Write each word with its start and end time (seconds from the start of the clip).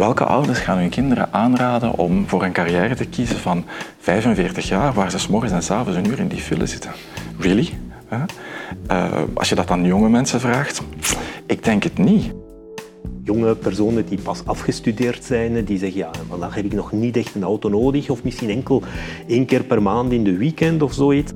Welke 0.00 0.24
ouders 0.24 0.58
gaan 0.58 0.78
hun 0.78 0.88
kinderen 0.88 1.32
aanraden 1.32 1.98
om 1.98 2.28
voor 2.28 2.42
een 2.42 2.52
carrière 2.52 2.94
te 2.94 3.04
kiezen 3.04 3.36
van 3.36 3.64
45 3.98 4.68
jaar, 4.68 4.92
waar 4.92 5.10
ze 5.10 5.18
s 5.18 5.28
morgens 5.28 5.52
en 5.52 5.62
s 5.62 5.70
avonds 5.70 5.98
een 5.98 6.06
uur 6.06 6.18
in 6.18 6.28
die 6.28 6.40
file 6.40 6.66
zitten? 6.66 6.90
Really? 7.38 7.68
Uh, 8.90 9.22
als 9.34 9.48
je 9.48 9.54
dat 9.54 9.70
aan 9.70 9.84
jonge 9.84 10.08
mensen 10.08 10.40
vraagt, 10.40 10.82
ik 11.46 11.64
denk 11.64 11.82
het 11.82 11.98
niet. 11.98 12.32
Jonge 13.24 13.54
personen 13.54 14.06
die 14.06 14.20
pas 14.20 14.44
afgestudeerd 14.44 15.24
zijn, 15.24 15.64
die 15.64 15.78
zeggen 15.78 15.98
ja, 15.98 16.10
vandaag 16.28 16.54
heb 16.54 16.64
ik 16.64 16.72
nog 16.72 16.92
niet 16.92 17.16
echt 17.16 17.34
een 17.34 17.42
auto 17.42 17.68
nodig 17.68 18.10
of 18.10 18.24
misschien 18.24 18.50
enkel 18.50 18.82
één 19.26 19.46
keer 19.46 19.64
per 19.64 19.82
maand 19.82 20.12
in 20.12 20.24
de 20.24 20.36
weekend 20.36 20.82
of 20.82 20.92
zoiets. 20.92 21.32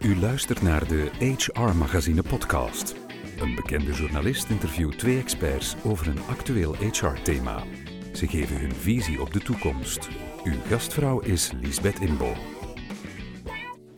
U 0.00 0.20
luistert 0.20 0.62
naar 0.62 0.86
de 0.88 1.08
HR 1.18 1.76
Magazine 1.76 2.22
podcast. 2.22 3.07
Een 3.40 3.54
bekende 3.54 3.92
journalist 3.92 4.48
interviewt 4.48 4.98
twee 4.98 5.18
experts 5.18 5.76
over 5.84 6.08
een 6.08 6.18
actueel 6.28 6.74
HR-thema. 6.74 7.62
Ze 8.12 8.26
geven 8.26 8.60
hun 8.60 8.72
visie 8.72 9.20
op 9.20 9.32
de 9.32 9.38
toekomst. 9.38 10.08
Uw 10.44 10.54
gastvrouw 10.68 11.20
is 11.20 11.52
Lisbeth 11.60 12.00
Inbo. 12.00 12.32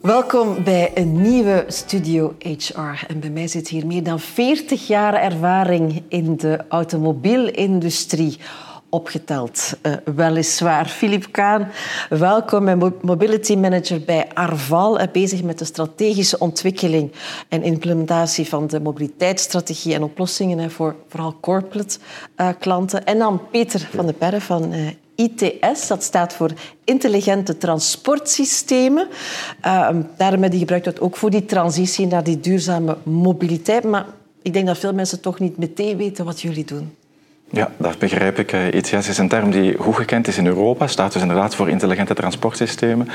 Welkom 0.01 0.65
bij 0.65 0.91
een 0.95 1.21
nieuwe 1.21 1.65
Studio 1.69 2.35
HR. 2.39 3.05
En 3.07 3.21
bij 3.21 3.31
mij 3.31 3.49
zit 3.49 3.69
hier 3.69 3.87
meer 3.87 4.03
dan 4.03 4.21
40 4.21 4.87
jaar 4.87 5.15
ervaring 5.15 6.03
in 6.09 6.37
de 6.37 6.65
automobielindustrie 6.69 8.39
opgeteld. 8.91 9.73
Uh, 9.83 9.93
weliswaar. 10.15 10.87
Filip 10.87 11.27
Kaan, 11.31 11.69
welkom, 12.09 12.69
en 12.69 12.95
mobility 13.01 13.57
manager 13.57 14.01
bij 14.01 14.29
Arval, 14.35 15.01
uh, 15.01 15.07
bezig 15.13 15.43
met 15.43 15.59
de 15.59 15.65
strategische 15.65 16.39
ontwikkeling 16.39 17.13
en 17.49 17.63
implementatie 17.63 18.49
van 18.49 18.67
de 18.67 18.81
mobiliteitsstrategie 18.81 19.95
en 19.95 20.03
oplossingen 20.03 20.71
voor 20.71 20.97
vooral 21.09 21.37
corporate 21.41 21.99
uh, 22.37 22.49
klanten. 22.59 23.05
En 23.05 23.19
dan 23.19 23.41
Peter 23.51 23.89
van 23.95 24.07
de 24.07 24.13
Perre 24.13 24.41
van 24.41 24.75
ITS, 25.15 25.87
dat 25.87 26.03
staat 26.03 26.33
voor 26.33 26.51
Intelligente 26.85 27.57
Transportsystemen. 27.57 29.09
daarmee 30.17 30.51
die 30.51 30.59
gebruikt 30.59 30.85
dat 30.85 31.01
ook 31.01 31.17
voor 31.17 31.31
die 31.31 31.45
transitie 31.45 32.07
naar 32.07 32.25
die 32.25 32.41
duurzame 32.41 32.97
mobiliteit. 33.03 33.85
Maar 33.85 34.07
ik 34.43 34.53
denk 34.53 34.67
dat 34.67 34.79
veel 34.79 34.95
mensen 34.95 35.21
toch 35.21 35.39
niet 35.39 35.57
meteen 35.57 35.97
weten 35.97 36.25
wat 36.25 36.41
jullie 36.41 36.65
doen. 36.65 36.99
Ja, 37.53 37.71
dat 37.77 37.99
begrijp 37.99 38.39
ik. 38.39 38.53
ITS 38.53 38.93
eh, 38.93 38.99
is 38.99 39.19
een 39.19 39.29
term 39.29 39.51
die 39.51 39.77
goed 39.79 39.97
gekend 39.97 40.29
is 40.29 40.39
in 40.39 40.47
Europa, 40.47 40.87
staat 40.87 41.13
dus 41.13 41.23
inderdaad 41.23 41.55
voor 41.55 41.69
intelligente 41.69 42.15
transportsystemen. 42.15 43.09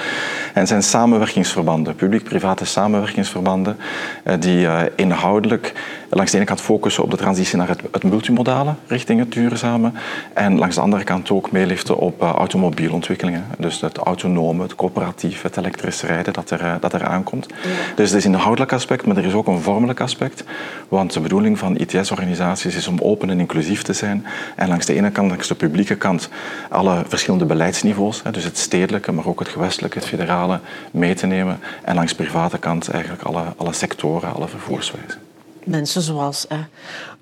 En 0.54 0.68
zijn 0.68 0.84
samenwerkingsverbanden, 0.84 1.96
publiek-private 1.96 2.66
samenwerkingsverbanden, 2.66 3.78
eh, 4.24 4.34
die 4.40 4.68
eh, 4.68 4.82
inhoudelijk 4.96 5.74
langs 6.10 6.32
de 6.32 6.38
ene 6.38 6.46
kant 6.46 6.62
focussen 6.62 7.04
op 7.04 7.12
de 7.12 7.18
transitie 7.18 7.58
naar 7.58 7.68
het, 7.68 8.04
multimodale 8.04 8.74
richting 8.88 9.20
het 9.20 9.32
duurzame 9.32 9.92
en 10.34 10.58
langs 10.58 10.76
de 10.76 10.82
andere 10.82 11.04
kant 11.04 11.32
ook 11.32 11.52
meeliften 11.52 11.98
op 11.98 12.22
automobielontwikkelingen. 12.22 13.46
Dus 13.58 13.82
het 13.82 13.98
autonome, 13.98 14.64
het 14.64 14.76
coöperatief, 14.76 15.42
het 15.42 15.58
elektrisch 15.58 16.02
rijden 16.02 16.34
dat 16.34 16.50
er, 16.50 16.78
dat 16.80 16.94
er 16.94 17.04
aankomt. 17.04 17.48
Dus 17.96 18.10
het 18.10 18.18
is 18.20 18.26
een 18.26 18.34
inhoudelijk 18.34 18.74
aspect, 18.74 19.06
maar 19.06 19.18
er 19.18 19.26
is 19.26 19.34
ook 19.34 19.48
een 19.48 19.62
vormelijk 19.62 20.00
aspect. 20.00 20.44
Want 20.90 21.14
de 21.14 21.20
bedoeling 21.20 21.60
van 21.60 21.78
ITS-organisaties 21.78 22.76
is 22.76 22.88
om 22.88 23.00
open 23.00 23.30
en 23.30 23.40
inclusief 23.40 23.82
te 23.82 23.94
zijn 23.94 24.25
en 24.56 24.68
langs 24.68 24.86
de 24.86 24.94
ene 24.94 25.12
kant, 25.12 25.30
langs 25.30 25.48
de 25.48 25.56
publieke 25.56 25.96
kant, 25.96 26.30
alle 26.70 27.04
verschillende 27.08 27.46
beleidsniveaus, 27.46 28.22
dus 28.32 28.44
het 28.44 28.58
stedelijke, 28.58 29.12
maar 29.12 29.28
ook 29.28 29.40
het 29.40 29.48
gewestelijke, 29.48 29.98
het 29.98 30.08
federale, 30.08 30.60
mee 30.92 31.14
te 31.14 31.26
nemen. 31.26 31.60
En 31.84 31.96
langs 31.96 32.16
de 32.16 32.24
private 32.24 32.58
kant 32.58 32.90
eigenlijk 32.90 33.24
alle, 33.24 33.44
alle 33.58 33.74
sectoren, 33.74 34.34
alle 34.34 34.48
vervoerswijzen. 34.48 35.20
Mensen 35.64 36.02
zoals 36.02 36.48
eh, 36.48 36.58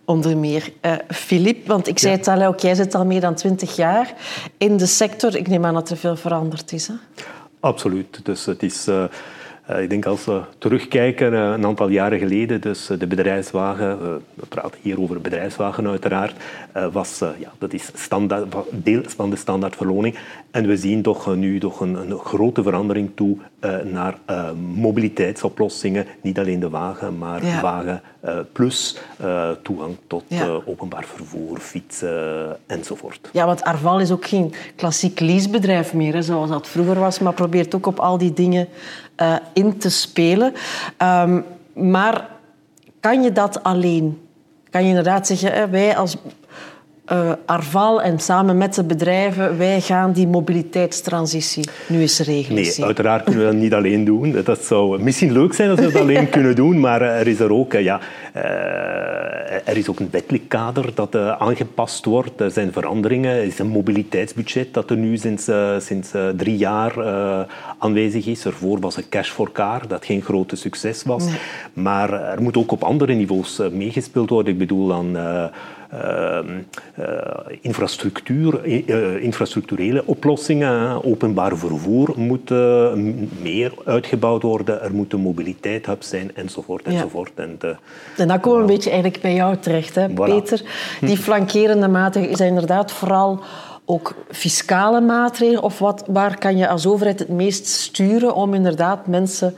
onder 0.05 0.37
meer 0.37 0.71
Filip, 1.07 1.61
uh, 1.61 1.67
want 1.67 1.87
ik 1.87 1.99
zei 1.99 2.15
het 2.15 2.27
al, 2.27 2.41
ook 2.41 2.59
jij 2.59 2.75
zit 2.75 2.95
al 2.95 3.05
meer 3.05 3.21
dan 3.21 3.35
twintig 3.35 3.75
jaar 3.75 4.13
in 4.57 4.77
de 4.77 4.85
sector. 4.85 5.35
Ik 5.35 5.47
neem 5.47 5.65
aan 5.65 5.73
dat 5.73 5.89
er 5.89 5.97
veel 5.97 6.15
veranderd 6.15 6.71
is. 6.71 6.87
Hè? 6.87 6.93
Absoluut. 7.59 8.19
Dus 8.23 8.45
het 8.45 8.63
is... 8.63 8.87
Uh, 8.87 9.03
ik 9.67 9.89
denk 9.89 10.05
als 10.05 10.25
we 10.25 10.41
terugkijken, 10.57 11.33
uh, 11.33 11.39
een 11.39 11.65
aantal 11.65 11.89
jaren 11.89 12.19
geleden, 12.19 12.61
dus 12.61 12.89
uh, 12.89 12.99
de 12.99 13.07
bedrijfswagen, 13.07 13.99
we 14.33 14.45
praten 14.49 14.79
hier 14.81 15.01
over 15.01 15.21
bedrijfswagen 15.21 15.87
uiteraard, 15.87 16.35
was, 16.91 17.19
ja, 17.19 17.51
dat 17.57 17.73
is 17.73 17.91
standaard, 17.93 18.55
deel 18.71 19.01
van 19.05 19.29
de 19.29 19.35
standaardverloning. 19.35 20.15
En 20.51 20.67
we 20.67 20.77
zien 20.77 21.01
toch 21.01 21.35
nu 21.35 21.59
toch 21.59 21.79
een, 21.79 21.95
een 21.95 22.17
grote 22.17 22.63
verandering 22.63 23.09
toe 23.15 23.37
naar 23.83 24.17
mobiliteitsoplossingen. 24.75 26.05
Niet 26.21 26.39
alleen 26.39 26.59
de 26.59 26.69
wagen, 26.69 27.17
maar 27.17 27.45
ja. 27.45 27.61
wagen 27.61 28.01
plus 28.51 28.97
toegang 29.61 29.97
tot 30.07 30.23
ja. 30.27 30.59
openbaar 30.65 31.05
vervoer, 31.05 31.59
fietsen 31.59 32.57
enzovoort. 32.65 33.29
Ja, 33.31 33.45
want 33.45 33.63
Arval 33.63 33.99
is 33.99 34.11
ook 34.11 34.25
geen 34.25 34.53
klassiek 34.75 35.19
leasebedrijf 35.19 35.93
meer, 35.93 36.13
hè, 36.13 36.21
zoals 36.21 36.49
dat 36.49 36.67
vroeger 36.67 36.99
was, 36.99 37.19
maar 37.19 37.33
probeert 37.33 37.75
ook 37.75 37.85
op 37.85 37.99
al 37.99 38.17
die 38.17 38.33
dingen 38.33 38.67
uh, 39.21 39.35
in 39.53 39.77
te 39.77 39.89
spelen. 39.89 40.53
Um, 40.97 41.45
maar 41.73 42.29
kan 42.99 43.23
je 43.23 43.31
dat 43.31 43.63
alleen? 43.63 44.27
Kan 44.69 44.81
je 44.83 44.87
inderdaad 44.87 45.27
zeggen, 45.27 45.71
wij 45.71 45.97
als 45.97 46.15
uh, 47.11 47.31
Arval 47.45 48.01
en 48.01 48.19
samen 48.19 48.57
met 48.57 48.73
de 48.73 48.83
bedrijven, 48.83 49.57
wij 49.57 49.81
gaan 49.81 50.11
die 50.11 50.27
mobiliteitstransitie 50.27 51.67
nu 51.87 52.01
eens 52.01 52.19
regelen. 52.19 52.61
Nee, 52.61 52.85
uiteraard 52.85 53.23
kunnen 53.23 53.45
we 53.45 53.51
dat 53.51 53.61
niet 53.63 53.73
alleen 53.73 54.05
doen. 54.05 54.35
Dat 54.43 54.63
zou 54.63 55.01
misschien 55.01 55.31
leuk 55.31 55.53
zijn 55.53 55.69
als 55.69 55.79
we 55.79 55.91
dat 55.91 56.01
alleen 56.01 56.29
kunnen 56.35 56.55
doen, 56.55 56.79
maar 56.79 57.01
er 57.01 57.27
is 57.27 57.39
er 57.39 57.51
ook, 57.51 57.73
ja, 57.73 57.99
uh, 58.35 58.41
er 59.67 59.77
is 59.77 59.89
ook 59.89 59.99
een 59.99 60.09
wettelijk 60.11 60.47
kader 60.47 60.91
dat 60.93 61.15
aangepast 61.15 62.05
wordt. 62.05 62.41
Er 62.41 62.51
zijn 62.51 62.71
veranderingen. 62.71 63.31
Er 63.31 63.43
is 63.43 63.59
een 63.59 63.67
mobiliteitsbudget 63.67 64.73
dat 64.73 64.89
er 64.89 64.97
nu 64.97 65.17
sinds, 65.17 65.49
sinds 65.77 66.11
drie 66.37 66.57
jaar 66.57 66.93
aanwezig 67.77 68.25
is. 68.25 68.45
Ervoor 68.45 68.79
was 68.79 68.97
een 68.97 69.09
cash 69.09 69.29
for 69.29 69.51
car, 69.51 69.87
dat 69.87 70.05
geen 70.05 70.21
grote 70.21 70.55
succes 70.55 71.03
was. 71.03 71.25
Nee. 71.25 71.35
Maar 71.73 72.13
er 72.13 72.41
moet 72.41 72.57
ook 72.57 72.71
op 72.71 72.83
andere 72.83 73.13
niveaus 73.13 73.61
meegespeeld 73.71 74.29
worden. 74.29 74.53
Ik 74.53 74.59
bedoel 74.59 74.87
dan 74.87 75.17
infrastructuur, 77.61 78.65
uh, 78.65 79.23
infrastructurele 79.23 80.03
oplossingen. 80.05 81.03
Openbaar 81.03 81.57
vervoer 81.57 82.13
moet 82.15 82.49
meer 83.41 83.73
uitgebouwd 83.85 84.41
worden. 84.41 84.81
Er 84.81 84.93
moet 84.93 85.13
een 85.13 85.19
mobiliteit 85.19 85.87
zijn, 85.99 86.35
enzovoort. 86.35 86.85
enzovoort. 86.85 87.31
Ja. 87.35 87.43
En, 87.43 87.55
de, 87.59 87.75
en 88.17 88.27
dan 88.27 88.39
komen 88.39 88.57
we 88.57 88.65
een 88.65 88.73
beetje 88.73 88.89
eigenlijk 88.89 89.21
bij 89.21 89.33
jou 89.33 89.57
terecht, 89.57 89.95
hè, 89.95 90.09
voilà. 90.09 90.13
Peter. 90.13 90.61
Die 91.01 91.17
flankerende 91.17 91.87
maatregelen 91.87 92.37
zijn 92.37 92.49
inderdaad 92.49 92.91
vooral 92.91 93.39
ook 93.85 94.15
fiscale 94.29 95.01
maatregelen? 95.01 95.63
Of 95.63 95.79
wat, 95.79 96.03
waar 96.07 96.37
kan 96.37 96.57
je 96.57 96.67
als 96.67 96.85
overheid 96.85 97.19
het 97.19 97.29
meest 97.29 97.67
sturen 97.67 98.35
om 98.35 98.53
inderdaad 98.53 99.07
mensen 99.07 99.55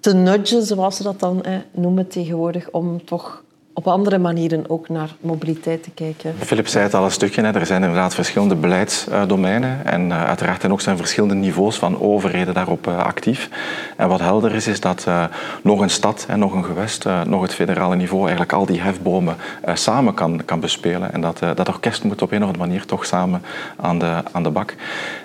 te 0.00 0.14
nudgen, 0.14 0.62
zoals 0.62 0.96
ze 0.96 1.02
dat 1.02 1.20
dan 1.20 1.44
noemen 1.70 2.08
tegenwoordig, 2.08 2.70
om 2.70 3.04
toch 3.04 3.42
op 3.76 3.88
andere 3.88 4.18
manieren 4.18 4.70
ook 4.70 4.88
naar 4.88 5.10
mobiliteit 5.20 5.82
te 5.82 5.90
kijken. 5.90 6.34
Philip 6.38 6.68
zei 6.68 6.84
het 6.84 6.94
al 6.94 7.04
een 7.04 7.10
stukje, 7.10 7.42
hè. 7.42 7.52
er 7.52 7.66
zijn 7.66 7.82
inderdaad 7.82 8.14
verschillende 8.14 8.54
beleidsdomeinen 8.54 9.84
en 9.84 10.06
uh, 10.06 10.24
uiteraard 10.24 10.60
zijn 10.60 10.72
ook 10.72 10.80
zijn 10.80 10.96
verschillende 10.96 11.34
niveaus 11.34 11.76
van 11.76 12.00
overheden 12.00 12.54
daarop 12.54 12.86
uh, 12.86 12.98
actief. 12.98 13.50
En 13.96 14.08
wat 14.08 14.20
helder 14.20 14.54
is, 14.54 14.66
is 14.66 14.80
dat 14.80 15.04
uh, 15.08 15.24
nog 15.62 15.80
een 15.80 15.90
stad, 15.90 16.24
en 16.28 16.38
nog 16.38 16.52
een 16.52 16.64
gewest, 16.64 17.04
nog 17.26 17.42
het 17.42 17.54
federale 17.54 17.96
niveau 17.96 18.22
eigenlijk 18.22 18.52
al 18.52 18.66
die 18.66 18.80
hefbomen 18.80 19.36
samen 19.74 20.14
kan, 20.14 20.44
kan 20.44 20.60
bespelen. 20.60 21.12
En 21.12 21.20
dat, 21.20 21.38
dat 21.38 21.68
orkest 21.68 22.04
moet 22.04 22.22
op 22.22 22.30
een 22.30 22.42
of 22.42 22.46
andere 22.46 22.66
manier 22.66 22.84
toch 22.86 23.06
samen 23.06 23.42
aan 23.76 23.98
de, 23.98 24.22
aan 24.32 24.42
de 24.42 24.50
bak. 24.50 24.74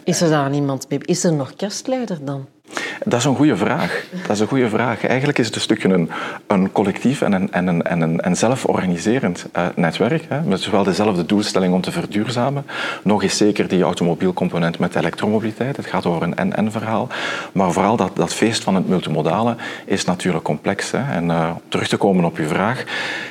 Is 0.04 0.22
er 0.22 0.30
daar 0.30 0.50
niemand 0.50 0.86
mee? 0.90 1.00
Is 1.00 1.24
er 1.24 1.34
nog 1.34 1.54
kerstleider 1.56 2.18
dan? 2.22 2.46
Dat 3.06 3.20
is 3.20 3.26
een 3.26 3.36
goede 3.36 3.58
vraag. 3.58 4.06
Dat 4.22 4.30
is 4.30 4.40
een 4.40 4.48
goede 4.48 4.70
vraag. 4.70 5.06
Eigenlijk 5.06 5.40
is 5.40 5.46
het 5.46 5.56
een 5.56 5.62
stukje 5.62 5.90
een, 5.90 6.10
een 6.48 6.72
collectief 6.72 7.22
en 7.22 7.34
een, 7.34 7.52
en 7.52 7.68
een, 7.68 7.82
en 7.84 8.02
een, 8.02 8.22
en 8.22 8.36
zelforganiserend 8.38 9.46
uh, 9.58 9.66
netwerk. 9.76 10.26
Hè, 10.30 10.42
met 10.42 10.62
zowel 10.62 10.84
dezelfde 10.84 11.26
doelstelling 11.26 11.74
om 11.74 11.82
te 11.82 11.92
verduurzamen. 11.92 12.66
Nog 13.04 13.24
eens 13.24 13.38
zeker 13.38 13.68
die 13.68 13.84
automobielcomponent 13.84 14.80
met 14.80 14.96
elektromobiliteit. 14.96 15.78
Het 15.78 15.86
gaat 15.86 16.06
over 16.06 16.24
een 16.24 16.36
en-en-verhaal. 16.36 17.08
Maar 17.52 17.72
vooral 17.72 17.96
dat, 17.96 18.16
dat 18.16 18.34
feest 18.34 18.64
van 18.64 18.76
het 18.76 18.88
multimodale 18.88 19.56
is 19.86 20.06
natuurlijk 20.06 20.44
complex. 20.44 20.92
Hè. 20.92 21.12
En 21.12 21.26
uh, 21.26 21.50
terug 21.68 21.88
te 21.88 21.98
komen 21.98 22.26
op 22.26 22.38
uw 22.38 22.48
vraag. 22.48 22.84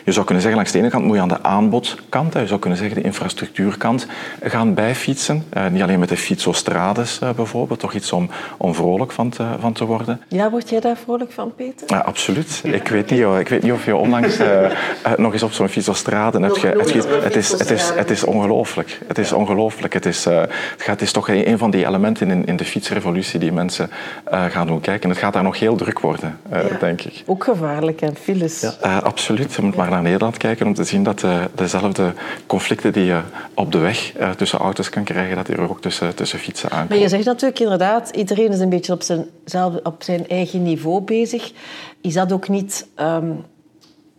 Je 0.04 0.12
zou 0.12 0.24
kunnen 0.24 0.42
zeggen, 0.42 0.60
langs 0.60 0.72
de 0.72 0.78
ene 0.78 0.90
kant 0.90 1.04
moet 1.04 1.16
je 1.16 1.22
aan 1.22 1.28
de 1.28 1.42
aanbodkant, 1.42 2.34
hè, 2.34 2.40
je 2.40 2.46
zou 2.46 2.60
kunnen 2.60 2.78
zeggen 2.78 2.96
de 2.96 3.04
infrastructuurkant, 3.04 4.06
gaan 4.42 4.74
bijfietsen. 4.74 5.44
Uh, 5.56 5.66
niet 5.66 5.82
alleen 5.82 5.98
met 5.98 6.08
de 6.08 6.16
fietsostrades 6.16 7.18
bijvoorbeeld, 7.36 7.80
toch 7.80 7.94
iets 7.94 8.12
om, 8.12 8.30
om 8.56 8.74
vrolijk 8.74 9.12
van 9.12 9.28
te, 9.28 9.44
van 9.60 9.72
te 9.72 9.84
worden. 9.84 10.20
Ja, 10.28 10.50
word 10.50 10.68
jij 10.68 10.80
daar 10.80 10.96
vrolijk 10.96 11.32
van, 11.32 11.54
Peter? 11.54 11.86
Ja, 11.86 11.98
absoluut. 11.98 12.60
Ik 12.64 12.88
weet 12.88 13.10
niet, 13.10 13.20
ik 13.38 13.48
weet 13.48 13.62
niet 13.62 13.72
of 13.72 13.84
je 13.84 13.96
onlangs 13.96 14.40
uh, 14.40 14.70
nog 15.16 15.32
eens 15.32 15.42
op 15.42 15.52
zo'n 15.52 15.68
fietsostrade 15.68 16.40
hebt. 16.40 16.62
het, 16.62 16.74
het, 17.22 17.36
is, 17.36 17.50
het, 17.50 17.70
is, 17.70 17.90
het 17.94 18.10
is 18.10 18.24
ongelooflijk. 18.24 19.00
Het 19.06 19.18
is 19.18 19.32
ongelooflijk. 19.32 19.92
Het 19.94 20.06
is, 20.06 20.26
uh, 20.26 20.40
het, 20.40 20.50
gaat, 20.76 20.86
het 20.86 21.02
is 21.02 21.12
toch 21.12 21.28
een 21.28 21.58
van 21.58 21.70
die 21.70 21.86
elementen 21.86 22.30
in, 22.30 22.46
in 22.46 22.56
de 22.56 22.64
fietsrevolutie 22.64 23.38
die 23.38 23.52
mensen 23.52 23.90
uh, 24.32 24.44
gaan 24.44 24.66
doen 24.66 24.80
kijken. 24.80 25.10
Het 25.10 25.18
gaat 25.18 25.32
daar 25.32 25.42
nog 25.42 25.58
heel 25.58 25.76
druk 25.76 25.98
worden, 25.98 26.38
ja. 26.50 26.62
denk 26.80 27.02
ik. 27.02 27.22
Ook 27.26 27.44
gevaarlijk 27.44 28.00
en 28.00 28.16
files. 28.16 28.60
Ja. 28.60 28.98
absoluut. 28.98 29.54
Je 29.54 29.62
moet 29.62 29.76
maar 29.76 29.90
naar 29.90 30.02
Nederland 30.02 30.36
kijken 30.36 30.66
om 30.66 30.74
te 30.74 30.84
zien 30.84 31.02
dat 31.02 31.24
dezelfde 31.54 32.12
conflicten 32.46 32.92
die 32.92 33.04
je 33.04 33.20
op 33.54 33.72
de 33.72 33.78
weg 33.78 34.12
tussen 34.36 34.58
auto's 34.58 34.88
kan 34.88 35.04
krijgen, 35.04 35.36
dat 35.36 35.48
er 35.48 35.60
ook 35.68 35.80
tussen, 35.80 36.14
tussen 36.14 36.38
fietsen 36.38 36.70
aankomen. 36.70 36.88
Maar 36.88 36.98
je 36.98 37.08
zegt 37.08 37.24
natuurlijk 37.24 37.60
inderdaad, 37.60 38.10
iedereen 38.16 38.52
is 38.52 38.60
een 38.60 38.68
beetje 38.68 38.92
op 38.92 39.02
zijn, 39.02 39.26
op 39.82 40.02
zijn 40.02 40.28
eigen 40.28 40.62
niveau 40.62 41.00
bezig. 41.00 41.52
Is 42.00 42.14
dat 42.14 42.32
ook 42.32 42.48
niet... 42.48 42.88
Ehm, 42.94 43.32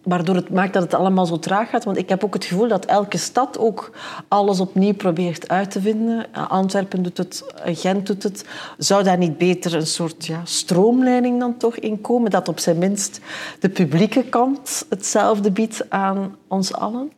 waardoor 0.03 0.35
het 0.35 0.49
maakt 0.49 0.73
dat 0.73 0.83
het 0.83 0.93
allemaal 0.93 1.25
zo 1.25 1.39
traag 1.39 1.69
gaat. 1.69 1.83
Want 1.83 1.97
ik 1.97 2.09
heb 2.09 2.23
ook 2.23 2.33
het 2.33 2.45
gevoel 2.45 2.67
dat 2.67 2.85
elke 2.85 3.17
stad 3.17 3.59
ook 3.59 3.91
alles 4.27 4.59
opnieuw 4.59 4.93
probeert 4.93 5.49
uit 5.49 5.71
te 5.71 5.81
vinden. 5.81 6.33
Antwerpen 6.33 7.03
doet 7.03 7.17
het, 7.17 7.43
Gent 7.65 8.07
doet 8.07 8.23
het. 8.23 8.45
Zou 8.77 9.03
daar 9.03 9.17
niet 9.17 9.37
beter 9.37 9.75
een 9.75 9.87
soort 9.87 10.25
ja, 10.25 10.41
stroomleiding 10.43 11.39
dan 11.39 11.57
toch 11.57 11.75
in 11.75 12.01
komen? 12.01 12.31
Dat 12.31 12.47
op 12.47 12.59
zijn 12.59 12.77
minst 12.77 13.19
de 13.59 13.69
publieke 13.69 14.23
kant 14.23 14.85
hetzelfde 14.89 15.51
biedt 15.51 15.89
aan 15.89 16.35
ons 16.47 16.73
allen? 16.73 17.11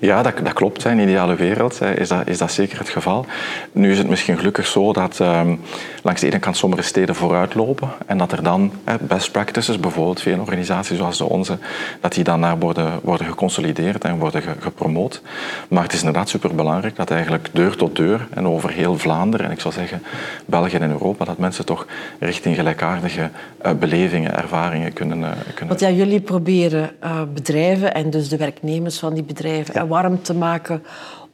Ja, 0.00 0.22
dat, 0.22 0.34
dat 0.44 0.52
klopt. 0.52 0.84
In 0.84 0.90
een 0.90 1.08
ideale 1.08 1.34
wereld 1.34 1.80
is 1.96 2.08
dat, 2.08 2.28
is 2.28 2.38
dat 2.38 2.52
zeker 2.52 2.78
het 2.78 2.88
geval. 2.88 3.26
Nu 3.72 3.90
is 3.90 3.98
het 3.98 4.08
misschien 4.08 4.36
gelukkig 4.36 4.66
zo 4.66 4.92
dat 4.92 5.18
um, 5.18 5.60
langs 6.02 6.20
de 6.20 6.26
ene 6.26 6.38
kant 6.38 6.56
sommige 6.56 6.82
steden 6.82 7.14
vooruitlopen 7.14 7.88
en 8.06 8.18
dat 8.18 8.32
er 8.32 8.42
dan 8.42 8.72
best 9.00 9.32
practices, 9.32 9.80
bijvoorbeeld 9.80 10.20
veel 10.20 10.38
organisaties 10.38 10.98
zoals 10.98 11.18
de 11.18 11.24
onze, 11.24 11.58
dat 12.00 12.12
die 12.12 12.24
dan 12.24 12.40
daar 12.40 12.58
worden, 12.58 13.00
worden 13.02 13.26
geconsolideerd 13.26 14.04
en 14.04 14.18
worden 14.18 14.42
gepromoot. 14.60 15.22
Maar 15.68 15.82
het 15.82 15.92
is 15.92 15.98
inderdaad 15.98 16.28
superbelangrijk 16.28 16.96
dat 16.96 17.10
eigenlijk 17.10 17.48
deur 17.52 17.76
tot 17.76 17.96
deur 17.96 18.28
en 18.30 18.46
over 18.46 18.70
heel 18.70 18.98
Vlaanderen, 18.98 19.46
en 19.46 19.52
ik 19.52 19.60
zou 19.60 19.74
zeggen 19.74 20.02
België 20.46 20.76
en 20.76 20.90
Europa, 20.90 21.24
dat 21.24 21.38
mensen 21.38 21.66
toch 21.66 21.86
richting 22.18 22.56
gelijkaardige 22.56 23.30
uh, 23.66 23.72
belevingen, 23.72 24.36
ervaringen 24.36 24.92
kunnen, 24.92 25.18
uh, 25.18 25.28
kunnen... 25.54 25.68
Want 25.68 25.80
ja, 25.80 25.90
jullie 25.90 26.20
proberen 26.20 26.90
uh, 27.04 27.20
bedrijven 27.34 27.94
en 27.94 28.10
dus 28.10 28.28
de 28.28 28.36
werknemers 28.36 28.98
van 28.98 29.14
die 29.14 29.22
bedrijven 29.22 29.51
ja. 29.72 29.86
warm 29.86 30.22
te 30.22 30.34
maken 30.34 30.82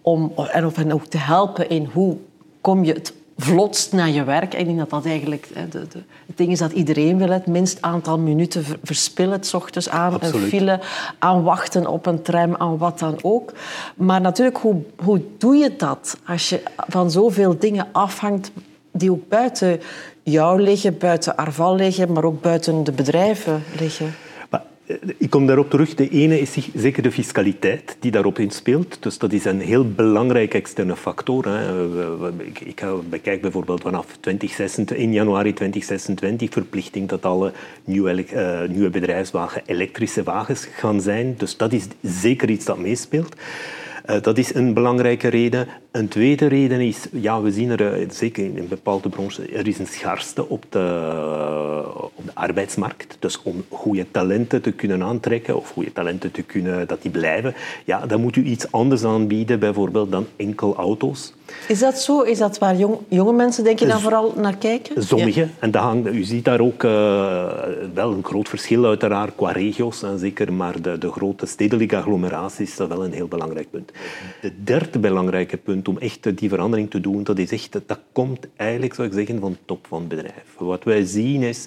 om, 0.00 0.32
en, 0.52 0.66
of, 0.66 0.78
en 0.78 0.92
ook 0.92 1.06
te 1.06 1.18
helpen 1.18 1.68
in 1.68 1.90
hoe 1.92 2.16
kom 2.60 2.84
je 2.84 2.92
het 2.92 3.12
vlotst 3.38 3.92
naar 3.92 4.08
je 4.08 4.24
werk. 4.24 4.54
Ik 4.54 4.66
denk 4.66 4.78
dat 4.78 4.90
dat 4.90 5.06
eigenlijk 5.06 5.48
de, 5.70 5.88
de, 5.88 6.02
het 6.26 6.36
ding 6.36 6.50
is 6.50 6.58
dat 6.58 6.72
iedereen 6.72 7.18
wil 7.18 7.28
het 7.28 7.46
minst 7.46 7.82
aantal 7.82 8.18
minuten 8.18 8.64
verspillen, 8.82 9.32
het 9.32 9.54
ochtends 9.54 9.88
aan 9.88 10.12
Absoluut. 10.12 10.34
een 10.34 10.48
file, 10.48 10.80
aan 11.18 11.42
wachten 11.42 11.86
op 11.86 12.06
een 12.06 12.22
tram, 12.22 12.54
aan 12.56 12.78
wat 12.78 12.98
dan 12.98 13.18
ook. 13.22 13.52
Maar 13.96 14.20
natuurlijk, 14.20 14.58
hoe, 14.58 14.82
hoe 15.04 15.20
doe 15.38 15.56
je 15.56 15.76
dat 15.76 16.18
als 16.26 16.48
je 16.48 16.62
van 16.88 17.10
zoveel 17.10 17.58
dingen 17.58 17.86
afhangt 17.92 18.50
die 18.92 19.10
ook 19.10 19.28
buiten 19.28 19.80
jou 20.22 20.62
liggen, 20.62 20.98
buiten 20.98 21.36
Arval 21.36 21.74
liggen, 21.74 22.12
maar 22.12 22.24
ook 22.24 22.40
buiten 22.40 22.84
de 22.84 22.92
bedrijven 22.92 23.62
liggen? 23.78 24.14
Eh, 24.88 24.96
ik 25.16 25.30
kom 25.30 25.46
daarop 25.46 25.70
terug. 25.70 25.94
De 25.94 26.08
ene 26.08 26.40
is 26.40 26.70
zeker 26.74 27.02
de 27.02 27.12
fiscaliteit 27.12 27.96
die 28.00 28.10
daarop 28.10 28.38
inspeelt. 28.38 28.96
Dus 29.00 29.18
dat 29.18 29.32
is 29.32 29.44
een 29.44 29.60
heel 29.60 29.90
belangrijke 29.92 30.56
externe 30.56 30.96
factor. 30.96 31.46
Ik 32.64 32.84
bekijk 33.08 33.40
bijvoorbeeld 33.40 33.80
vanaf 33.80 34.06
2026, 34.20 34.96
in 34.96 35.12
januari 35.12 35.52
2026 35.52 36.50
verplichting 36.50 37.08
dat 37.08 37.24
alle 37.24 37.52
nieuwe, 37.84 38.24
nieuwe 38.68 38.90
bedrijfswagen 38.90 39.62
elektrische 39.66 40.22
wagens 40.22 40.64
gaan 40.64 41.00
zijn. 41.00 41.34
Dus 41.36 41.56
dat 41.56 41.72
is 41.72 41.86
zeker 42.02 42.50
iets 42.50 42.64
dat 42.64 42.78
meespeelt. 42.78 43.36
Dat 44.20 44.38
is 44.38 44.54
een 44.54 44.74
belangrijke 44.74 45.28
reden. 45.28 45.68
Een 45.98 46.08
tweede 46.08 46.46
reden 46.46 46.80
is, 46.80 47.06
ja, 47.12 47.42
we 47.42 47.52
zien 47.52 47.70
er, 47.70 47.92
eh, 47.92 48.10
zeker 48.10 48.44
in 48.44 48.68
bepaalde 48.68 49.08
branches, 49.08 49.38
er 49.52 49.66
is 49.66 49.78
een 49.78 49.86
schaarste 49.86 50.48
op 50.48 50.64
de, 50.68 51.82
op 51.94 52.24
de 52.24 52.30
arbeidsmarkt. 52.34 53.16
Dus 53.18 53.42
om 53.42 53.64
goede 53.68 54.06
talenten 54.10 54.62
te 54.62 54.72
kunnen 54.72 55.02
aantrekken 55.02 55.56
of 55.56 55.70
goede 55.70 55.92
talenten 55.92 56.30
te 56.30 56.42
kunnen, 56.42 56.86
dat 56.86 57.02
die 57.02 57.10
blijven, 57.10 57.54
ja, 57.84 58.06
dan 58.06 58.20
moet 58.20 58.36
u 58.36 58.44
iets 58.44 58.72
anders 58.72 59.04
aanbieden, 59.04 59.58
bijvoorbeeld 59.58 60.10
dan 60.10 60.26
enkel 60.36 60.76
auto's. 60.76 61.32
Is 61.68 61.78
dat 61.78 61.98
zo? 61.98 62.20
Is 62.20 62.38
dat 62.38 62.58
waar 62.58 62.76
jong, 62.76 62.98
jonge 63.08 63.32
mensen 63.32 63.64
denk 63.64 63.78
je 63.78 63.86
dan 63.86 64.00
vooral 64.00 64.34
naar 64.36 64.56
kijken? 64.56 65.02
Sommige. 65.02 65.48
En 65.58 65.70
dat 65.70 65.82
hangt, 65.82 66.08
u 66.08 66.22
ziet 66.22 66.44
daar 66.44 66.60
ook 66.60 66.82
uh, 66.82 66.90
wel 67.94 68.12
een 68.12 68.24
groot 68.24 68.48
verschil 68.48 68.84
uiteraard 68.84 69.34
qua 69.36 69.52
regio's. 69.52 70.02
En 70.02 70.18
zeker, 70.18 70.52
maar 70.52 70.82
de, 70.82 70.98
de 70.98 71.10
grote 71.10 71.46
stedelijke 71.46 71.96
agglomeraties 71.96 72.70
is 72.70 72.76
dat 72.76 72.88
wel 72.88 73.04
een 73.04 73.12
heel 73.12 73.28
belangrijk 73.28 73.70
punt. 73.70 73.92
Het 74.40 74.52
derde 74.66 74.98
belangrijke 74.98 75.56
punt 75.56 75.87
om 75.88 75.98
echt 75.98 76.38
die 76.38 76.48
verandering 76.48 76.90
te 76.90 77.00
doen, 77.00 77.22
dat 77.22 77.38
is 77.38 77.52
echt, 77.52 77.72
dat 77.86 78.00
komt 78.12 78.46
eigenlijk, 78.56 78.94
zou 78.94 79.08
ik 79.08 79.14
zeggen, 79.14 79.40
van 79.40 79.56
top 79.64 79.86
van 79.86 79.98
het 79.98 80.08
bedrijf. 80.08 80.54
Wat 80.58 80.84
wij 80.84 81.04
zien 81.04 81.42
is, 81.42 81.66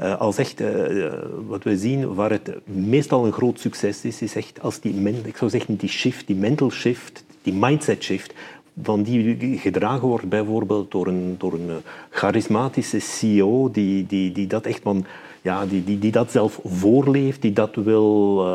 uh, 0.00 0.20
als 0.20 0.38
echt, 0.38 0.60
uh, 0.60 1.12
wat 1.46 1.62
wij 1.62 1.76
zien 1.76 2.14
waar 2.14 2.30
het 2.30 2.50
meestal 2.64 3.26
een 3.26 3.32
groot 3.32 3.60
succes 3.60 4.04
is, 4.04 4.22
is 4.22 4.36
echt 4.36 4.60
als 4.60 4.80
die, 4.80 5.08
ik 5.24 5.36
zou 5.36 5.50
zeggen, 5.50 5.76
die 5.76 5.88
shift, 5.88 6.26
die 6.26 6.36
mental 6.36 6.70
shift, 6.70 7.24
die 7.42 7.52
mindset 7.52 8.02
shift, 8.02 8.34
van 8.82 9.02
die 9.02 9.58
gedragen 9.58 10.08
wordt 10.08 10.28
bijvoorbeeld 10.28 10.90
door 10.90 11.06
een, 11.06 11.34
door 11.38 11.52
een 11.52 11.70
charismatische 12.10 12.98
CEO 12.98 13.70
die, 13.70 14.06
die, 14.06 14.32
die 14.32 14.46
dat 14.46 14.66
echt 14.66 14.80
van, 14.82 15.04
ja, 15.42 15.66
die, 15.66 15.84
die, 15.84 15.98
die 15.98 16.12
dat 16.12 16.30
zelf 16.30 16.60
voorleeft, 16.64 17.42
die 17.42 17.52
dat 17.52 17.74
wil 17.74 18.46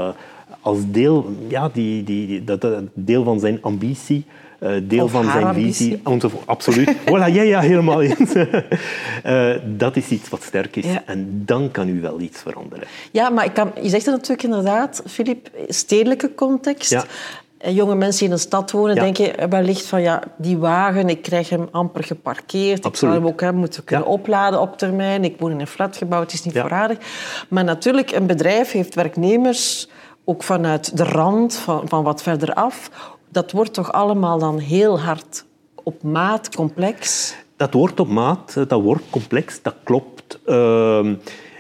als 0.62 0.80
deel, 0.88 1.36
ja, 1.48 1.70
die, 1.74 2.04
die, 2.04 2.28
die, 2.28 2.44
dat, 2.44 2.68
deel 2.94 3.24
van 3.24 3.40
zijn 3.40 3.58
ambitie. 3.62 4.26
Uh, 4.60 4.70
deel 4.84 5.04
of 5.04 5.12
van 5.12 5.24
zijn 5.24 5.46
ambitie. 5.46 6.02
visie. 6.04 6.40
Absoluut. 6.46 6.96
voilà, 7.10 7.34
ja, 7.34 7.42
ja, 7.42 7.60
helemaal 7.60 8.02
eens. 8.02 8.36
uh, 8.36 9.56
dat 9.84 9.96
is 9.96 10.10
iets 10.10 10.30
wat 10.30 10.44
sterk 10.44 10.76
is. 10.76 10.86
Ja. 10.86 11.04
En 11.06 11.42
dan 11.46 11.72
kan 11.72 11.90
u 11.90 12.02
wel 12.02 12.20
iets 12.20 12.42
veranderen. 12.42 12.88
Ja, 13.12 13.30
maar 13.30 13.46
ik 13.46 13.54
kan, 13.54 13.72
je 13.82 13.90
zegt 13.90 14.06
het 14.06 14.16
natuurlijk 14.16 14.44
inderdaad, 14.44 15.04
Filip, 15.08 15.50
stedelijke 15.68 16.36
context. 16.36 16.92
Ja. 16.92 17.04
En 17.58 17.74
jonge 17.74 17.96
mensen 17.96 18.20
die 18.20 18.28
in 18.28 18.34
een 18.34 18.40
stad 18.40 18.72
wonen, 18.72 18.96
ja. 18.96 19.02
denken 19.02 19.50
wellicht 19.50 19.86
van 19.86 20.02
ja, 20.02 20.24
die 20.38 20.58
wagen, 20.58 21.10
ik 21.10 21.22
krijg 21.22 21.50
hem 21.50 21.68
amper 21.72 22.04
geparkeerd. 22.04 22.86
Absoluut. 22.86 22.94
Ik 22.94 23.00
zou 23.00 23.14
hem 23.14 23.26
ook 23.26 23.42
hè, 23.42 23.54
moeten 23.54 23.84
kunnen 23.84 24.06
ja. 24.06 24.12
opladen 24.12 24.62
op 24.62 24.78
termijn. 24.78 25.24
Ik 25.24 25.36
woon 25.40 25.52
in 25.52 25.60
een 25.60 25.68
flatgebouw, 25.68 26.20
het 26.20 26.34
is 26.34 26.44
niet 26.44 26.54
ja. 26.54 26.62
voorradig. 26.62 26.98
Maar 27.48 27.64
natuurlijk, 27.64 28.12
een 28.12 28.26
bedrijf 28.26 28.72
heeft 28.72 28.96
werknemers 28.96 29.90
ook 30.30 30.44
vanuit 30.44 30.98
de 30.98 31.04
rand, 31.04 31.56
van, 31.56 31.88
van 31.88 32.04
wat 32.04 32.24
verder 32.24 32.54
af. 32.54 32.90
Dat 33.30 33.52
wordt 33.52 33.74
toch 33.74 33.92
allemaal 33.92 34.40
dan 34.40 34.60
heel 34.60 35.00
hard 35.00 35.46
op 35.84 36.04
maat, 36.04 36.56
complex? 36.56 37.34
Dat 37.56 37.74
wordt 37.74 38.00
op 38.00 38.08
maat, 38.08 38.54
dat 38.68 38.82
wordt 38.82 39.04
complex, 39.10 39.62
dat 39.62 39.76
klopt. 39.84 40.40
Uh, 40.46 41.06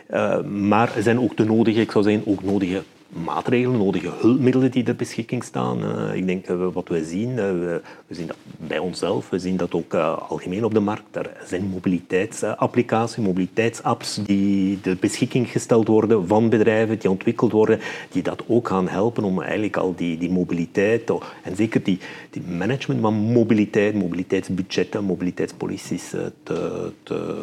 uh, 0.10 0.42
maar 0.42 0.96
er 0.96 1.04
zijn 1.04 1.19
ook 1.19 1.38
de 1.38 1.46
nodige, 1.46 1.81
ik 1.81 1.92
zou 1.92 2.04
zeggen, 2.04 2.31
ook 2.31 2.44
nodige 2.44 2.84
maatregelen, 3.09 3.77
nodige 3.77 4.12
hulpmiddelen 4.19 4.71
die 4.71 4.83
ter 4.83 4.95
beschikking 4.95 5.44
staan. 5.44 5.80
Uh, 5.83 6.15
ik 6.15 6.25
denk 6.25 6.50
uh, 6.50 6.68
wat 6.73 6.87
we 6.87 7.06
zien, 7.06 7.30
uh, 7.30 7.35
we, 7.35 7.81
we, 8.07 8.16
zien 8.16 8.28
dat 8.28 8.37
bij 8.57 8.80
onszelf, 8.80 9.30
we 9.30 9.40
zien 9.40 9.57
dat 9.57 9.73
ook 9.73 9.94
algemeen 9.94 10.66
op 10.66 10.73
de 10.73 10.80
markt. 10.80 11.16
Er 11.16 11.31
zijn 11.45 11.66
mobiliteitsapplicaties, 11.66 13.23
mobiliteitsapps 13.23 14.19
die 14.23 14.81
ter 14.81 14.97
beschikking 14.99 15.49
gesteld 15.49 15.87
worden 15.87 16.28
van 16.28 16.49
bedrijven, 16.49 16.99
die 16.99 17.09
ontwikkeld 17.09 17.52
worden, 17.52 17.80
die 18.11 18.23
dat 18.23 18.44
ook 18.47 18.68
gaan 18.68 18.87
helpen 18.87 19.23
om 19.23 19.42
eigenlijk 19.42 19.78
al 19.78 19.95
die, 19.95 20.18
die 20.18 20.31
mobiliteit, 20.31 21.09
en 21.44 21.56
zeker 21.56 21.83
die, 21.83 21.99
die 22.30 22.42
management 22.42 23.02
van 23.02 23.14
mobiliteit, 23.14 23.94
mobiliteitsbudgetten, 23.94 25.04
mobiliteitspolicies 25.04 26.09
te, 26.44 26.92
te 27.04 27.35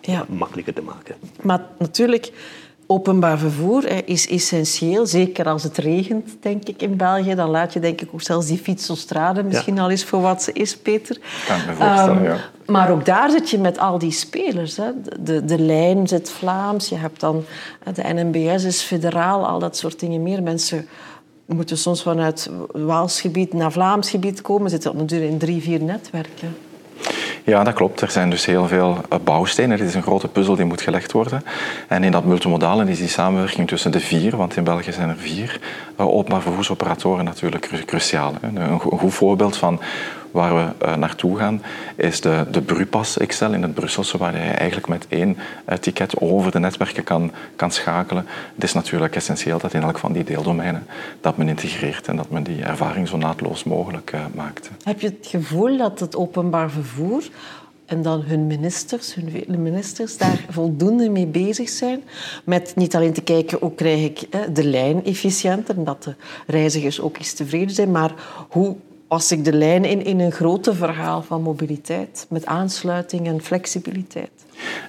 ja. 0.00 0.26
makkelijker 0.28 0.74
te 0.74 0.82
maken. 0.82 1.14
Maar 1.42 1.66
natuurlijk 1.78 2.32
Openbaar 2.90 3.38
vervoer 3.38 4.08
is 4.08 4.28
essentieel, 4.28 5.06
zeker 5.06 5.48
als 5.48 5.62
het 5.62 5.78
regent, 5.78 6.36
denk 6.40 6.68
ik, 6.68 6.82
in 6.82 6.96
België. 6.96 7.34
Dan 7.34 7.50
laat 7.50 7.72
je 7.72 7.80
denk 7.80 8.00
ik 8.00 8.08
ook 8.12 8.22
zelfs 8.22 8.46
die 8.46 8.58
fietsostrade 8.58 9.42
misschien 9.42 9.74
ja. 9.74 9.82
al 9.82 9.90
eens 9.90 10.04
voor 10.04 10.20
wat 10.20 10.42
ze 10.42 10.52
is, 10.52 10.76
Peter. 10.76 11.18
Kan 11.46 11.56
ik 11.56 11.66
me 11.66 11.72
voorstellen, 11.72 12.16
um, 12.16 12.22
ja. 12.22 12.36
Maar 12.66 12.90
ook 12.90 13.04
daar 13.04 13.30
zit 13.30 13.50
je 13.50 13.58
met 13.58 13.78
al 13.78 13.98
die 13.98 14.10
spelers. 14.10 14.76
Hè. 14.76 14.90
De, 15.02 15.22
de, 15.22 15.44
de 15.44 15.58
lijn 15.58 16.08
zit 16.08 16.30
Vlaams, 16.30 16.88
je 16.88 16.94
hebt 16.94 17.20
dan 17.20 17.44
de 17.94 18.02
NMBS 18.02 18.64
is 18.64 18.82
federaal, 18.82 19.46
al 19.46 19.58
dat 19.58 19.76
soort 19.76 20.00
dingen 20.00 20.22
meer. 20.22 20.42
Mensen 20.42 20.88
moeten 21.46 21.78
soms 21.78 22.02
vanuit 22.02 22.50
Waals 22.72 23.20
gebied 23.20 23.52
naar 23.52 23.72
Vlaams 23.72 24.10
gebied 24.10 24.40
komen, 24.40 24.70
zitten 24.70 24.96
natuurlijk 24.96 25.30
in 25.30 25.38
drie, 25.38 25.62
vier 25.62 25.82
netwerken. 25.82 26.56
Ja, 27.44 27.64
dat 27.64 27.74
klopt. 27.74 28.00
Er 28.00 28.10
zijn 28.10 28.30
dus 28.30 28.46
heel 28.46 28.66
veel 28.66 28.98
eh, 29.08 29.18
bouwstenen. 29.24 29.78
Het 29.78 29.88
is 29.88 29.94
een 29.94 30.02
grote 30.02 30.28
puzzel 30.28 30.56
die 30.56 30.64
moet 30.64 30.80
gelegd 30.80 31.12
worden. 31.12 31.42
En 31.88 32.04
in 32.04 32.12
dat 32.12 32.24
multimodale 32.24 32.90
is 32.90 32.98
die 32.98 33.08
samenwerking 33.08 33.68
tussen 33.68 33.92
de 33.92 34.00
vier, 34.00 34.36
want 34.36 34.56
in 34.56 34.64
België 34.64 34.92
zijn 34.92 35.08
er 35.08 35.16
vier 35.16 35.60
uh, 36.00 36.06
openbaar 36.06 36.42
vervoersoperatoren 36.42 37.24
natuurlijk 37.24 37.82
cruciaal. 37.86 38.34
Een 38.40 38.80
goed 38.80 39.14
voorbeeld 39.14 39.56
van 39.56 39.80
waar 40.30 40.54
we 40.54 40.86
uh, 40.86 40.96
naartoe 40.96 41.38
gaan, 41.38 41.62
is 41.96 42.20
de, 42.20 42.44
de 42.50 42.60
Brupas 42.60 43.16
XL 43.26 43.44
in 43.44 43.62
het 43.62 43.74
Brusselse, 43.74 44.18
waar 44.18 44.34
je 44.34 44.50
eigenlijk 44.50 44.88
met 44.88 45.06
één 45.08 45.36
uh, 45.68 45.74
ticket 45.74 46.20
over 46.20 46.50
de 46.50 46.58
netwerken 46.58 47.04
kan, 47.04 47.32
kan 47.56 47.70
schakelen. 47.70 48.26
Het 48.54 48.64
is 48.64 48.72
natuurlijk 48.72 49.16
essentieel 49.16 49.58
dat 49.58 49.74
in 49.74 49.82
elk 49.82 49.98
van 49.98 50.12
die 50.12 50.24
deeldomeinen 50.24 50.86
dat 51.20 51.36
men 51.36 51.48
integreert 51.48 52.08
en 52.08 52.16
dat 52.16 52.30
men 52.30 52.42
die 52.42 52.62
ervaring 52.62 53.08
zo 53.08 53.16
naadloos 53.16 53.64
mogelijk 53.64 54.12
uh, 54.14 54.20
maakt. 54.34 54.70
Heb 54.82 55.00
je 55.00 55.06
het 55.06 55.26
gevoel 55.26 55.76
dat 55.76 56.00
het 56.00 56.16
openbaar 56.16 56.70
vervoer 56.70 57.22
en 57.86 58.02
dan 58.02 58.22
hun 58.22 58.46
ministers, 58.46 59.14
hun 59.14 59.30
vele 59.30 59.56
ministers, 59.56 60.16
daar 60.16 60.44
voldoende 60.50 61.08
mee 61.08 61.26
bezig 61.26 61.68
zijn. 61.68 62.02
Met 62.44 62.72
niet 62.76 62.96
alleen 62.96 63.12
te 63.12 63.22
kijken 63.22 63.58
hoe 63.58 63.74
krijg 63.74 64.04
ik 64.04 64.26
de 64.54 64.64
lijn 64.64 65.04
efficiënter 65.04 65.76
en 65.76 65.84
dat 65.84 66.02
de 66.02 66.14
reizigers 66.46 67.00
ook 67.00 67.18
eens 67.18 67.32
tevreden 67.32 67.74
zijn, 67.74 67.90
maar 67.90 68.14
hoe 68.48 68.76
pas 69.10 69.32
ik 69.32 69.44
de 69.44 69.52
lijn 69.52 69.84
in 69.84 70.04
in 70.04 70.20
een 70.20 70.32
grote 70.32 70.74
verhaal 70.74 71.22
van 71.22 71.42
mobiliteit 71.42 72.26
met 72.28 72.46
aansluiting 72.46 73.26
en 73.26 73.40
flexibiliteit. 73.42 74.30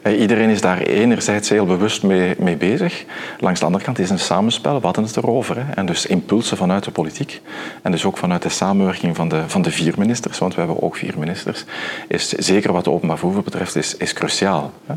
Eh, 0.01 0.19
iedereen 0.19 0.49
is 0.49 0.61
daar 0.61 0.77
enerzijds 0.77 1.49
heel 1.49 1.65
bewust 1.65 2.03
mee, 2.03 2.35
mee, 2.37 2.55
bezig. 2.55 3.05
Langs 3.39 3.59
de 3.59 3.65
andere 3.65 3.83
kant 3.83 3.99
is 3.99 4.09
een 4.09 4.19
samenspel, 4.19 4.79
we 4.79 4.85
hadden 4.85 5.03
het 5.03 5.17
erover. 5.17 5.55
Hè. 5.57 5.73
En 5.73 5.85
dus 5.85 6.05
impulsen 6.05 6.57
vanuit 6.57 6.83
de 6.83 6.91
politiek 6.91 7.41
en 7.81 7.91
dus 7.91 8.05
ook 8.05 8.17
vanuit 8.17 8.41
de 8.41 8.49
samenwerking 8.49 9.15
van 9.15 9.29
de, 9.29 9.43
van 9.47 9.61
de 9.61 9.71
vier 9.71 9.93
ministers, 9.97 10.37
want 10.37 10.53
we 10.53 10.59
hebben 10.59 10.81
ook 10.81 10.95
vier 10.95 11.13
ministers, 11.17 11.65
is 12.07 12.29
zeker 12.29 12.71
wat 12.71 12.83
de 12.83 12.91
openbaar 12.91 13.17
vervoer 13.17 13.43
betreft, 13.43 13.75
is, 13.75 13.97
is 13.97 14.13
cruciaal. 14.13 14.71
Hè. 14.85 14.93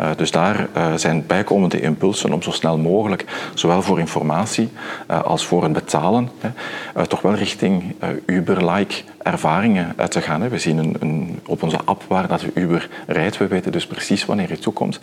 Uh, 0.00 0.16
dus 0.16 0.30
daar 0.30 0.68
uh, 0.76 0.94
zijn 0.94 1.26
bijkomende 1.26 1.80
impulsen 1.80 2.32
om 2.32 2.42
zo 2.42 2.50
snel 2.50 2.78
mogelijk, 2.78 3.24
zowel 3.54 3.82
voor 3.82 3.98
informatie 3.98 4.68
als 5.06 5.46
voor 5.46 5.62
het 5.62 5.72
betalen, 5.72 6.30
hè, 6.38 7.06
toch 7.06 7.20
wel 7.20 7.34
richting 7.34 7.94
Uber-like 8.26 9.02
ervaringen 9.24 9.94
te 10.08 10.20
gaan. 10.20 10.42
Hè. 10.42 10.48
We 10.48 10.58
zien 10.58 10.78
een, 10.78 10.96
een, 11.00 11.40
op 11.46 11.62
onze 11.62 11.78
app 11.84 12.04
waar 12.08 12.28
dat 12.28 12.44
Uber 12.54 12.88
rijdt, 13.06 13.36
we 13.36 13.46
weten 13.46 13.72
dus 13.72 13.86
precies 13.86 14.13
wanneer 14.22 14.48
je 14.48 14.58
toekomt. 14.58 14.98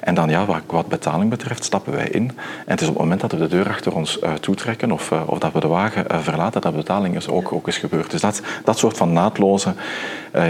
En 0.00 0.14
dan, 0.14 0.30
ja, 0.30 0.46
wat, 0.46 0.60
wat, 0.66 0.88
betaling 0.88 1.30
betreft, 1.30 1.64
stappen 1.64 1.92
wij 1.92 2.08
in. 2.08 2.28
En 2.66 2.72
het 2.72 2.80
is 2.80 2.86
op 2.86 2.92
het 2.92 3.02
moment 3.02 3.20
dat 3.20 3.32
we 3.32 3.38
de 3.38 3.48
deur 3.48 3.68
achter 3.68 3.94
ons 3.94 4.18
uh, 4.22 4.32
toetrekken 4.32 4.92
of, 4.92 5.10
uh, 5.10 5.22
of 5.26 5.38
dat 5.38 5.52
we 5.52 5.60
de 5.60 5.66
wagen 5.66 6.04
uh, 6.10 6.18
verlaten, 6.18 6.60
dat 6.60 6.76
betaling 6.76 7.16
is 7.16 7.28
ook, 7.28 7.52
ook 7.52 7.68
is 7.68 7.78
gebeurd. 7.78 8.10
Dus 8.10 8.20
dat, 8.20 8.42
dat 8.64 8.78
soort 8.78 8.96
van 8.96 9.12
naadloze 9.12 9.74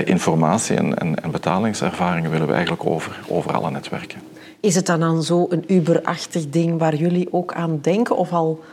informatie 0.05 0.77
en, 0.77 0.99
en, 0.99 1.23
en, 1.23 1.31
betalingservaringen 1.31 2.31
willen 2.31 2.47
we 2.47 2.53
eigenlijk 2.53 2.87
over, 2.87 3.21
over 3.29 3.53
alle 3.53 3.71
netwerken. 3.71 4.21
Is 4.61 4.75
het 4.75 4.87
dan, 4.87 5.01
dan 5.01 5.23
zo 5.23 5.47
een 5.49 5.65
Uber-achtig 5.67 6.49
ding 6.49 6.79
waar 6.79 6.95
jullie 6.95 7.29
ook 7.31 7.55
aan 7.55 7.79
denken 7.83 8.17
of 8.17 8.33
al 8.33 8.65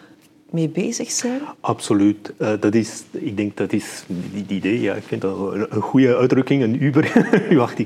mee 0.52 0.70
bezig 0.70 1.12
zijn? 1.12 1.42
Absoluut. 1.60 2.34
Uh, 2.38 2.50
dat 2.60 2.76
is, 2.76 3.04
ik 3.12 3.38
denk 3.38 3.58
dat 3.58 3.74
is 3.74 4.04
die, 4.08 4.46
die 4.46 4.58
idee, 4.58 4.82
ja, 4.82 4.94
ik 4.94 5.04
vind 5.04 5.22
dat 5.22 5.38
een, 5.54 5.82
goede 5.82 6.16
uitdrukking, 6.16 6.64
een 6.64 6.84
Uber. 6.84 7.12
Wacht, 7.58 7.80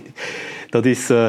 dat 0.72 0.86
is... 0.86 1.10
Uh, 1.10 1.28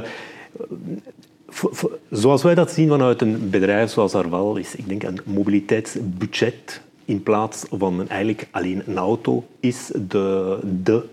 zoals 2.11 2.43
wij 2.43 2.55
dat 2.55 2.71
zien 2.71 2.89
vanuit 2.89 3.21
een 3.21 3.51
bedrijf 3.51 3.91
zoals 3.91 4.15
Arval, 4.15 4.57
is 4.57 4.75
ik 4.75 4.89
denk 4.89 5.03
een 5.03 5.21
mobiliteitsbudget 5.25 6.81
in 7.05 7.23
plaats 7.23 7.65
van 7.71 8.01
een, 8.01 8.09
eigenlijk 8.09 8.49
alleen 8.51 8.83
een 8.87 8.99
auto, 8.99 9.45
is 9.61 9.91
de, 10.09 10.59
de 10.83 11.05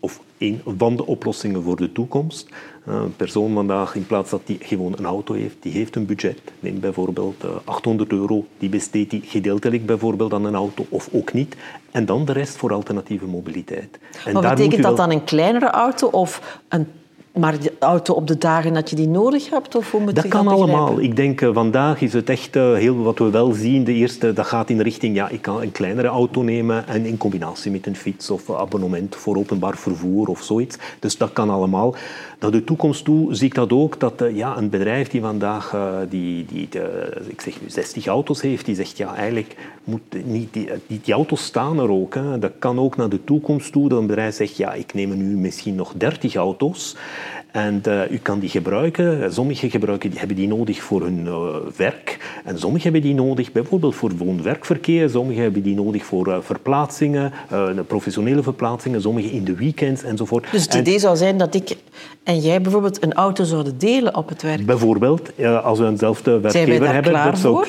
of 0.00 0.20
een 0.38 0.60
van 0.76 0.96
de 0.96 1.06
oplossingen 1.06 1.62
voor 1.62 1.76
de 1.76 1.92
toekomst. 1.92 2.48
Eh, 2.84 2.94
een 2.94 3.16
persoon 3.16 3.54
vandaag, 3.54 3.94
in 3.94 4.06
plaats 4.06 4.30
dat 4.30 4.40
hij 4.44 4.58
gewoon 4.60 4.94
een 4.98 5.04
auto 5.04 5.34
heeft, 5.34 5.56
die 5.60 5.72
heeft 5.72 5.96
een 5.96 6.06
budget. 6.06 6.40
Neem 6.60 6.80
bijvoorbeeld 6.80 7.44
800 7.64 8.10
eh, 8.10 8.18
euro, 8.18 8.46
die 8.58 8.68
besteedt 8.68 9.12
hij 9.12 9.20
gedeeltelijk 9.24 9.86
bijvoorbeeld 9.86 10.32
aan 10.32 10.44
een 10.44 10.54
auto 10.54 10.86
of 10.88 11.08
ook 11.12 11.32
niet. 11.32 11.56
En 11.90 12.06
dan 12.06 12.24
de 12.24 12.32
rest 12.32 12.56
voor 12.56 12.72
alternatieve 12.72 13.26
mobiliteit. 13.26 13.98
En 14.24 14.32
maar 14.32 14.54
betekent 14.54 14.82
dat 14.82 14.96
dan 14.96 15.10
een 15.10 15.24
kleinere 15.24 15.70
auto 15.70 16.06
of 16.06 16.58
een 16.68 16.86
maar 17.34 17.60
de 17.60 17.72
auto 17.78 18.14
op 18.14 18.26
de 18.26 18.38
dagen 18.38 18.74
dat 18.74 18.90
je 18.90 18.96
die 18.96 19.08
nodig 19.08 19.50
hebt? 19.50 19.74
Of 19.74 19.90
hoe 19.90 20.00
moet 20.00 20.14
dat 20.14 20.28
kan 20.28 20.48
allemaal. 20.48 21.00
Ik 21.00 21.16
denk 21.16 21.40
uh, 21.40 21.54
vandaag 21.54 22.00
is 22.00 22.12
het 22.12 22.30
echt 22.30 22.56
uh, 22.56 22.74
heel 22.74 22.96
wat 22.96 23.18
we 23.18 23.30
wel 23.30 23.52
zien. 23.52 23.84
De 23.84 23.92
eerste 23.92 24.32
dat 24.32 24.46
gaat 24.46 24.70
in 24.70 24.76
de 24.76 24.82
richting, 24.82 25.14
ja, 25.14 25.28
ik 25.28 25.42
kan 25.42 25.62
een 25.62 25.72
kleinere 25.72 26.08
auto 26.08 26.42
nemen 26.42 26.86
en 26.86 27.06
in 27.06 27.16
combinatie 27.16 27.70
met 27.70 27.86
een 27.86 27.96
fiets 27.96 28.30
of 28.30 28.50
abonnement 28.50 29.16
voor 29.16 29.36
openbaar 29.36 29.76
vervoer 29.76 30.28
of 30.28 30.42
zoiets. 30.42 30.76
Dus 30.98 31.16
dat 31.16 31.32
kan 31.32 31.50
allemaal. 31.50 31.94
Naar 32.40 32.50
de 32.50 32.64
toekomst 32.64 33.04
toe 33.04 33.34
zie 33.34 33.46
ik 33.46 33.54
dat 33.54 33.72
ook, 33.72 34.00
dat 34.00 34.22
uh, 34.22 34.36
ja, 34.36 34.56
een 34.56 34.70
bedrijf 34.70 35.08
die 35.08 35.20
vandaag 35.20 35.76
die, 36.08 36.44
die, 36.44 36.68
ik 37.26 37.40
zeg 37.40 37.60
nu 37.60 37.70
60 37.70 38.06
auto's 38.06 38.40
heeft, 38.40 38.64
die 38.64 38.74
zegt 38.74 38.96
ja, 38.96 39.14
eigenlijk 39.14 39.56
moet 39.84 40.24
niet, 40.24 40.52
die, 40.52 40.68
die, 40.86 41.00
die 41.04 41.14
auto's 41.14 41.44
staan 41.44 41.78
er 41.78 41.90
ook. 41.90 42.14
Hè. 42.14 42.38
Dat 42.38 42.52
kan 42.58 42.78
ook 42.78 42.96
naar 42.96 43.08
de 43.08 43.24
toekomst 43.24 43.72
toe, 43.72 43.88
dat 43.88 43.98
een 43.98 44.06
bedrijf 44.06 44.34
zegt 44.34 44.56
ja, 44.56 44.72
ik 44.72 44.94
neem 44.94 45.16
nu 45.16 45.36
misschien 45.36 45.74
nog 45.74 45.92
30 45.96 46.34
auto's. 46.34 46.96
En 47.52 47.82
uh, 47.88 48.10
u 48.10 48.18
kan 48.18 48.38
die 48.38 48.48
gebruiken. 48.48 49.32
Sommige 49.32 49.70
gebruiken, 49.70 50.10
die 50.10 50.18
hebben 50.18 50.36
die 50.36 50.48
nodig 50.48 50.82
voor 50.82 51.02
hun 51.02 51.26
uh, 51.26 51.34
werk. 51.76 52.40
En 52.44 52.58
sommige 52.58 52.82
hebben 52.82 53.02
die 53.02 53.14
nodig 53.14 53.52
bijvoorbeeld 53.52 53.94
voor 53.94 54.10
woon-werkverkeer. 54.16 55.10
Sommige 55.10 55.40
hebben 55.40 55.62
die 55.62 55.74
nodig 55.74 56.04
voor 56.04 56.28
uh, 56.28 56.36
verplaatsingen, 56.40 57.32
professionele 57.86 58.42
verplaatsingen. 58.42 59.00
Sommige 59.00 59.30
in 59.30 59.44
de 59.44 59.54
weekends 59.54 60.02
enzovoort. 60.02 60.46
Dus 60.50 60.62
het 60.62 60.74
idee 60.74 60.98
zou 60.98 61.16
zijn 61.16 61.36
dat 61.36 61.54
ik 61.54 61.76
en 62.24 62.38
jij 62.38 62.60
bijvoorbeeld 62.60 63.02
een 63.02 63.12
auto 63.12 63.44
zouden 63.44 63.78
delen 63.78 64.16
op 64.16 64.28
het 64.28 64.42
werk? 64.42 64.66
Bijvoorbeeld, 64.66 65.30
als 65.62 65.78
we 65.78 65.86
eenzelfde 65.86 66.40
werkgever 66.40 66.92
hebben. 66.92 67.12
Klaar 67.12 67.30
dat 67.30 67.40
voor? 67.40 67.68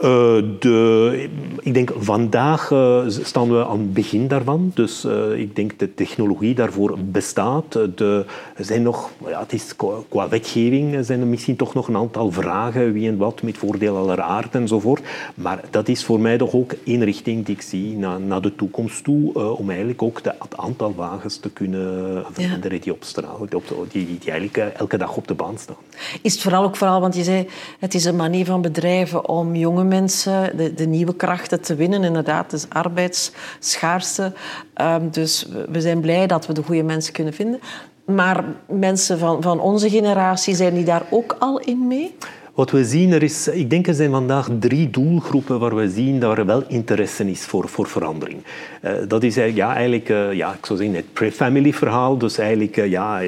Uh, 0.00 0.42
de, 0.58 1.28
ik 1.60 1.74
denk 1.74 1.92
vandaag 1.96 2.70
uh, 2.70 3.02
staan 3.06 3.50
we 3.50 3.66
aan 3.66 3.78
het 3.78 3.92
begin 3.92 4.28
daarvan. 4.28 4.70
Dus 4.74 5.04
uh, 5.04 5.38
ik 5.38 5.56
denk 5.56 5.78
de 5.78 5.94
technologie 5.94 6.54
daarvoor 6.54 6.98
bestaat. 6.98 7.72
De, 7.72 8.24
er 8.56 8.64
zijn 8.64 8.82
nog, 8.82 9.10
ja, 9.26 9.40
het 9.40 9.52
is 9.52 9.76
qua, 9.76 9.94
qua, 10.08 10.28
wetgeving 10.28 11.04
zijn 11.04 11.20
er 11.20 11.26
misschien 11.26 11.56
toch 11.56 11.74
nog 11.74 11.88
een 11.88 11.96
aantal 11.96 12.32
vragen. 12.32 12.92
Wie 12.92 13.08
en 13.08 13.16
wat 13.16 13.42
met 13.42 13.58
voordeel 13.58 13.96
aller 13.96 14.20
aard 14.20 14.54
enzovoort. 14.54 15.02
Maar 15.34 15.60
dat 15.70 15.88
is 15.88 16.04
voor 16.04 16.20
mij 16.20 16.38
toch 16.38 16.54
ook 16.54 16.74
één 16.84 17.04
richting 17.04 17.44
die 17.44 17.54
ik 17.54 17.62
zie 17.62 17.96
naar, 17.96 18.20
naar 18.20 18.40
de 18.40 18.54
toekomst 18.54 19.04
toe. 19.04 19.56
om 19.56 19.68
eigenlijk 19.68 20.02
ook 20.02 20.22
de, 20.22 20.34
het 20.38 20.56
aantal 20.56 20.94
wagens 20.94 21.36
te 21.36 21.50
kunnen 21.50 22.24
veranderen 22.32 22.76
ja. 22.76 22.82
die 22.82 22.92
op 22.92 23.04
straat, 23.04 23.38
die, 23.50 24.06
die, 24.06 24.18
die, 24.18 24.30
eigenlijk 24.30 24.72
elke 24.76 24.96
dag 24.96 25.16
op 25.16 25.28
de 25.28 25.34
baan 25.34 25.58
staan. 25.58 25.76
Is 26.22 26.32
het 26.32 26.42
vooral 26.42 26.64
ook 26.64 26.76
vooral, 26.76 27.00
want 27.00 27.16
je 27.16 27.22
zei 27.22 27.46
het 27.78 27.94
is 27.94 28.04
een 28.04 28.16
manier 28.16 28.44
van 28.44 28.60
bedrijven 28.60 29.28
om 29.28 29.54
jonge 29.54 29.86
mensen, 29.88 30.56
de, 30.56 30.74
de 30.74 30.86
nieuwe 30.86 31.14
krachten 31.14 31.60
te 31.60 31.74
winnen. 31.74 32.04
Inderdaad, 32.04 32.50
dus 32.50 32.66
arbeidsschaarste. 32.68 34.32
Um, 34.80 35.10
dus 35.10 35.48
we 35.68 35.80
zijn 35.80 36.00
blij 36.00 36.26
dat 36.26 36.46
we 36.46 36.52
de 36.52 36.62
goede 36.62 36.82
mensen 36.82 37.12
kunnen 37.12 37.32
vinden. 37.32 37.60
Maar 38.04 38.44
mensen 38.66 39.18
van, 39.18 39.42
van 39.42 39.60
onze 39.60 39.90
generatie, 39.90 40.54
zijn 40.54 40.74
die 40.74 40.84
daar 40.84 41.02
ook 41.10 41.36
al 41.38 41.60
in 41.60 41.86
mee? 41.86 42.16
Wat 42.58 42.70
we 42.70 42.84
zien, 42.84 43.12
er 43.12 43.22
is, 43.22 43.48
ik 43.48 43.70
denk 43.70 43.86
er 43.86 43.94
zijn 43.94 44.10
vandaag 44.10 44.48
drie 44.58 44.90
doelgroepen 44.90 45.58
waar 45.58 45.76
we 45.76 45.90
zien 45.90 46.20
dat 46.20 46.38
er 46.38 46.46
wel 46.46 46.64
interesse 46.68 47.30
is 47.30 47.44
voor, 47.44 47.68
voor 47.68 47.86
verandering. 47.86 48.42
Uh, 48.84 48.92
dat 49.08 49.22
is 49.22 49.34
ja, 49.34 49.74
eigenlijk, 49.74 50.08
uh, 50.08 50.32
ja, 50.32 50.52
ik 50.52 50.66
zou 50.66 50.78
zeggen, 50.78 50.96
het 50.96 51.12
pre-family 51.12 51.72
verhaal. 51.72 52.18
Dus 52.18 52.38
eigenlijk 52.38 52.76
uh, 52.76 52.90
ja, 52.90 53.20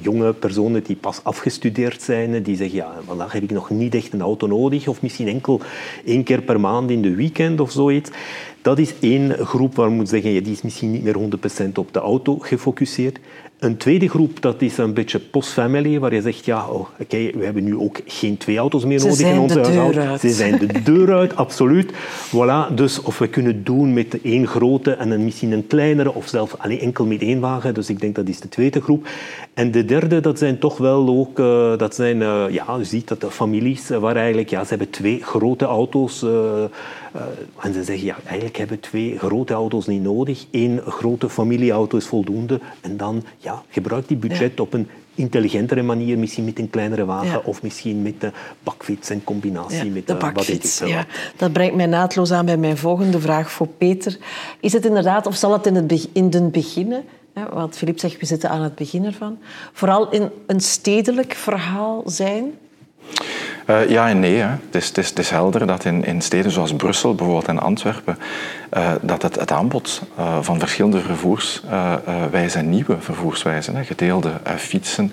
jonge 0.00 0.32
personen 0.32 0.82
die 0.82 0.96
pas 0.96 1.20
afgestudeerd 1.22 2.02
zijn, 2.02 2.42
die 2.42 2.56
zeggen, 2.56 2.76
ja, 2.76 2.92
vandaag 3.06 3.32
heb 3.32 3.42
ik 3.42 3.50
nog 3.50 3.70
niet 3.70 3.94
echt 3.94 4.12
een 4.12 4.20
auto 4.20 4.46
nodig, 4.46 4.88
of 4.88 5.02
misschien 5.02 5.28
enkel 5.28 5.60
één 6.04 6.22
keer 6.22 6.42
per 6.42 6.60
maand 6.60 6.90
in 6.90 7.02
de 7.02 7.14
weekend 7.14 7.60
of 7.60 7.70
zoiets. 7.70 8.10
Dat 8.62 8.78
is 8.78 8.94
één 9.00 9.46
groep 9.46 9.74
waar 9.74 9.88
we 9.88 9.94
moeten 9.94 10.14
zeggen, 10.14 10.30
ja, 10.32 10.40
die 10.40 10.52
is 10.52 10.62
misschien 10.62 10.90
niet 10.90 11.02
meer 11.02 11.16
100% 11.64 11.72
op 11.74 11.92
de 11.92 11.98
auto 11.98 12.38
gefocust. 12.38 13.18
Een 13.58 13.76
tweede 13.76 14.08
groep, 14.08 14.42
dat 14.42 14.62
is 14.62 14.78
een 14.78 14.94
beetje 14.94 15.18
post-family, 15.18 15.98
waar 15.98 16.14
je 16.14 16.20
zegt, 16.20 16.44
ja, 16.44 16.68
oh, 16.68 16.88
oké, 17.00 17.30
we 17.34 17.44
hebben 17.44 17.64
nu 17.64 17.76
ook 17.76 18.00
geen 18.06 18.36
twee 18.36 18.58
auto's 18.58 18.84
meer 18.84 19.00
Ze 19.00 19.06
nodig 19.06 19.26
in 19.26 19.38
onze 19.38 19.60
huishouden. 19.60 20.18
Ze 20.18 20.30
zijn 20.30 20.58
de 20.58 20.82
deur 20.82 21.14
uit, 21.14 21.36
absoluut. 21.44 21.92
Voilà, 22.28 22.74
dus 22.74 23.02
of 23.02 23.18
we 23.18 23.28
kunnen 23.28 23.64
doen 23.64 23.92
met 23.92 24.20
één 24.22 24.46
grote 24.46 24.92
en 24.92 25.10
een, 25.10 25.24
misschien 25.24 25.52
een 25.52 25.66
kleinere, 25.66 26.14
of 26.14 26.28
zelfs 26.28 26.58
alleen 26.58 26.78
enkel 26.78 27.06
met 27.06 27.20
één 27.20 27.40
wagen. 27.40 27.74
Dus 27.74 27.88
ik 27.88 28.00
denk 28.00 28.14
dat 28.14 28.28
is 28.28 28.40
de 28.40 28.48
tweede 28.48 28.80
groep. 28.80 29.08
En 29.54 29.70
de 29.70 29.84
derde, 29.84 30.20
dat 30.20 30.38
zijn 30.38 30.58
toch 30.58 30.78
wel 30.78 31.08
ook, 31.08 31.38
uh, 31.38 31.76
dat 31.76 31.94
zijn, 31.94 32.16
uh, 32.20 32.44
ja, 32.50 32.76
je 32.78 32.84
ziet 32.84 33.08
dat 33.08 33.20
de 33.20 33.30
families, 33.30 33.90
uh, 33.90 33.98
waar 33.98 34.16
eigenlijk, 34.16 34.50
ja, 34.50 34.62
ze 34.62 34.68
hebben 34.68 34.90
twee 34.90 35.22
grote 35.22 35.64
auto's. 35.64 36.22
en 37.60 37.72
ze 37.72 37.84
zeggen, 37.84 38.04
ja, 38.04 38.16
eigenlijk 38.24 38.56
hebben 38.56 38.80
twee 38.80 39.18
grote 39.18 39.54
auto's 39.54 39.86
niet 39.86 40.02
nodig. 40.02 40.46
Eén 40.50 40.80
grote 40.86 41.28
familieauto 41.28 41.96
is 41.96 42.06
voldoende. 42.06 42.60
En 42.80 42.96
dan, 42.96 43.22
ja, 43.46 43.62
gebruik 43.68 44.08
die 44.08 44.16
budget 44.16 44.52
ja. 44.56 44.62
op 44.62 44.72
een 44.72 44.88
intelligentere 45.14 45.82
manier, 45.82 46.18
misschien 46.18 46.44
met 46.44 46.58
een 46.58 46.70
kleinere 46.70 47.04
wagen 47.04 47.30
ja. 47.30 47.40
of 47.44 47.62
misschien 47.62 48.02
met 48.02 48.20
de 48.20 48.32
bakfiets 48.62 49.10
in 49.10 49.24
combinatie 49.24 49.84
ja, 49.84 49.92
met 49.92 50.06
de 50.06 50.14
bakfiets. 50.14 50.78
Ja. 50.78 51.06
Dat 51.36 51.52
brengt 51.52 51.74
mij 51.74 51.86
naadloos 51.86 52.32
aan 52.32 52.44
bij 52.46 52.56
mijn 52.56 52.76
volgende 52.76 53.20
vraag 53.20 53.50
voor 53.50 53.66
Peter. 53.66 54.16
Is 54.60 54.72
het 54.72 54.84
inderdaad, 54.84 55.26
of 55.26 55.36
zal 55.36 55.52
het 55.52 55.66
in 55.66 55.74
het, 55.74 56.08
in 56.12 56.24
het 56.24 56.52
beginnen 56.52 57.04
wat 57.52 57.76
Filip 57.76 57.98
zegt, 57.98 58.20
we 58.20 58.26
zitten 58.26 58.50
aan 58.50 58.62
het 58.62 58.74
begin 58.74 59.04
ervan. 59.04 59.38
Vooral 59.72 60.10
in 60.10 60.30
een 60.46 60.60
stedelijk 60.60 61.34
verhaal 61.34 62.02
zijn? 62.06 62.54
Uh, 63.70 63.90
ja 63.90 64.08
en 64.08 64.20
nee. 64.20 64.36
Hè. 64.36 64.48
Het, 64.48 64.74
is, 64.74 64.88
het, 64.88 64.98
is, 64.98 65.08
het, 65.08 65.18
is, 65.18 65.30
helder 65.30 65.66
dat 65.66 65.84
in, 65.84 66.04
in, 66.04 66.20
steden 66.20 66.50
zoals 66.50 66.74
Brussel 66.74 67.14
bijvoorbeeld 67.14 67.48
en 67.48 67.58
Antwerpen 67.58 68.18
dat 69.00 69.22
het, 69.22 69.34
het 69.36 69.52
aanbod 69.52 70.02
uh, 70.18 70.38
van 70.40 70.58
verschillende 70.58 71.00
vervoerswijzen 71.00 72.60
en 72.60 72.70
nieuwe 72.70 72.96
vervoerswijzen, 73.00 73.76
hè, 73.76 73.84
gedeelde 73.84 74.32
fietsen, 74.56 75.12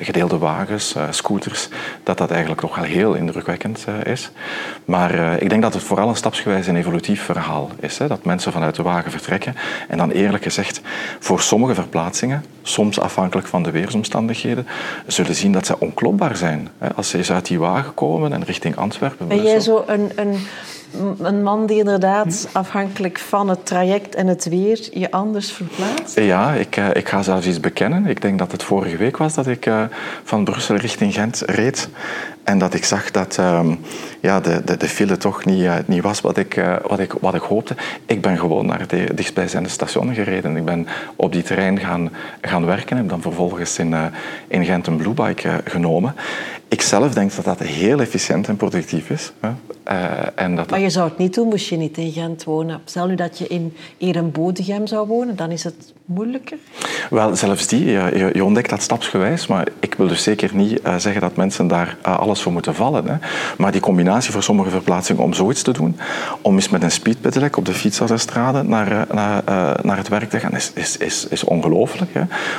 gedeelde 0.00 0.38
wagens, 0.38 0.94
scooters, 1.10 1.68
dat 2.02 2.18
dat 2.18 2.30
eigenlijk 2.30 2.62
nog 2.62 2.76
wel 2.76 2.84
heel 2.84 3.14
indrukwekkend 3.14 3.86
is. 4.04 4.30
Maar 4.84 5.42
ik 5.42 5.48
denk 5.48 5.62
dat 5.62 5.74
het 5.74 5.82
vooral 5.82 6.08
een 6.08 6.16
stapsgewijs 6.16 6.66
een 6.66 6.76
evolutief 6.76 7.22
verhaal 7.22 7.70
is. 7.80 7.98
Hè, 7.98 8.06
dat 8.06 8.24
mensen 8.24 8.52
vanuit 8.52 8.74
de 8.74 8.82
wagen 8.82 9.10
vertrekken 9.10 9.54
en 9.88 9.98
dan 9.98 10.10
eerlijk 10.10 10.42
gezegd 10.42 10.80
voor 11.18 11.40
sommige 11.40 11.74
verplaatsingen, 11.74 12.44
soms 12.62 13.00
afhankelijk 13.00 13.46
van 13.46 13.62
de 13.62 13.70
weersomstandigheden, 13.70 14.66
zullen 15.06 15.34
zien 15.34 15.52
dat 15.52 15.66
ze 15.66 15.80
onklopbaar 15.80 16.36
zijn. 16.36 16.68
Als 16.94 17.08
ze 17.08 17.16
eens 17.16 17.32
uit 17.32 17.46
die 17.46 17.58
wagen 17.58 17.94
komen 17.94 18.32
en 18.32 18.44
richting 18.44 18.76
Antwerpen. 18.76 19.28
Ben 19.28 19.42
jij 19.42 19.60
zo 19.60 19.84
een, 19.86 20.10
een, 20.14 20.46
een 21.18 21.42
man 21.42 21.66
die 21.66 21.78
inderdaad 21.78 22.48
afhankelijk 22.52 23.18
van 23.18 23.48
het 23.48 23.66
traject 23.66 24.14
en 24.14 24.26
het 24.26 24.48
weer 24.48 24.88
je 24.92 25.10
anders 25.10 25.52
verplaatst? 25.52 26.20
Ja, 26.20 26.52
ik, 26.52 26.76
eh, 26.76 26.88
ik 26.92 27.08
ga 27.08 27.22
zelfs 27.22 27.46
iets 27.46 27.60
bekennen. 27.60 28.06
Ik 28.06 28.22
denk 28.22 28.38
dat 28.38 28.52
het 28.52 28.62
vorige 28.62 28.96
week 28.96 29.16
was 29.16 29.34
dat 29.34 29.46
ik 29.46 29.66
eh, 29.66 29.82
van 30.24 30.44
Brussel 30.44 30.76
richting 30.76 31.14
Gent 31.14 31.42
reed. 31.46 31.88
En 32.46 32.58
dat 32.58 32.74
ik 32.74 32.84
zag 32.84 33.10
dat 33.10 33.38
ehm, 33.38 33.74
ja, 34.20 34.40
de, 34.40 34.62
de, 34.64 34.76
de, 34.76 34.88
file 34.88 35.16
toch 35.16 35.44
niet, 35.44 35.62
uh, 35.62 35.74
niet 35.86 36.02
was 36.02 36.20
wat 36.20 36.36
ik, 36.36 36.56
uh, 36.56 36.76
wat, 36.86 36.98
ik, 36.98 37.12
wat 37.12 37.34
ik 37.34 37.40
hoopte. 37.40 37.74
Ik 38.06 38.20
ben 38.20 38.38
gewoon 38.38 38.66
naar 38.66 38.86
de 38.86 39.14
dichtstbijzijnde 39.14 39.68
station 39.68 40.14
gereden. 40.14 40.56
Ik 40.56 40.64
ben 40.64 40.86
op 41.16 41.32
die 41.32 41.42
trein 41.42 41.78
gaan, 41.78 42.10
gaan 42.40 42.66
werken. 42.66 42.96
Heb 42.96 43.08
dan 43.08 43.20
vervolgens 43.20 43.78
in, 43.78 43.90
uh, 43.90 44.04
in 44.48 44.64
Gent 44.64 44.86
een 44.86 44.96
Bluebike 44.96 45.60
genomen. 45.64 46.14
Ik 46.68 46.82
zelf 46.82 47.14
denk 47.14 47.34
dat 47.34 47.44
dat 47.44 47.58
heel 47.58 48.00
efficiënt 48.00 48.48
en 48.48 48.56
productief 48.56 49.10
is. 49.10 49.32
en 50.34 50.56
dat 50.56 50.70
maar 50.70 50.80
je 50.80 50.90
zou 50.90 51.08
het 51.08 51.18
niet 51.18 51.34
doen, 51.34 51.48
moest 51.48 51.68
je 51.68 51.76
niet 51.76 51.98
in 51.98 52.12
Gent 52.12 52.44
wonen. 52.44 52.80
Stel 52.84 53.06
nu 53.06 53.14
dat 53.14 53.38
je 53.38 53.46
in 53.46 53.76
Ehrenbodegem 53.98 54.86
zou 54.86 55.06
wonen, 55.06 55.36
dan 55.36 55.50
is 55.50 55.64
het 55.64 55.92
moeilijker? 56.06 56.58
Wel, 57.10 57.36
zelfs 57.36 57.66
die. 57.66 57.84
Je, 57.84 58.30
je 58.32 58.44
ontdekt 58.44 58.70
dat 58.70 58.82
stapsgewijs. 58.82 59.46
Maar 59.46 59.68
ik 59.80 59.94
wil 59.94 60.08
dus 60.08 60.22
zeker 60.22 60.54
niet 60.54 60.80
zeggen 60.96 61.20
dat 61.20 61.36
mensen 61.36 61.66
daar 61.66 61.96
alles 62.02 62.40
voor 62.40 62.52
moeten 62.52 62.74
vallen. 62.74 63.08
Hè. 63.08 63.14
Maar 63.58 63.72
die 63.72 63.80
combinatie 63.80 64.32
voor 64.32 64.42
sommige 64.42 64.70
verplaatsingen 64.70 65.22
om 65.22 65.32
zoiets 65.32 65.62
te 65.62 65.72
doen, 65.72 65.98
om 66.40 66.54
eens 66.54 66.68
met 66.68 66.82
een 66.82 66.90
speedpedelec 66.90 67.56
op 67.56 67.64
de 67.64 67.72
fietsautostrade 67.72 68.62
naar, 68.62 68.92
eh, 68.92 69.14
naar, 69.14 69.42
uh, 69.48 69.84
naar 69.84 69.96
het 69.96 70.08
werk 70.08 70.30
te 70.30 70.40
gaan, 70.40 70.52
is, 70.52 70.70
is, 70.74 70.96
is, 70.96 71.26
is 71.28 71.44
ongelooflijk. 71.44 72.10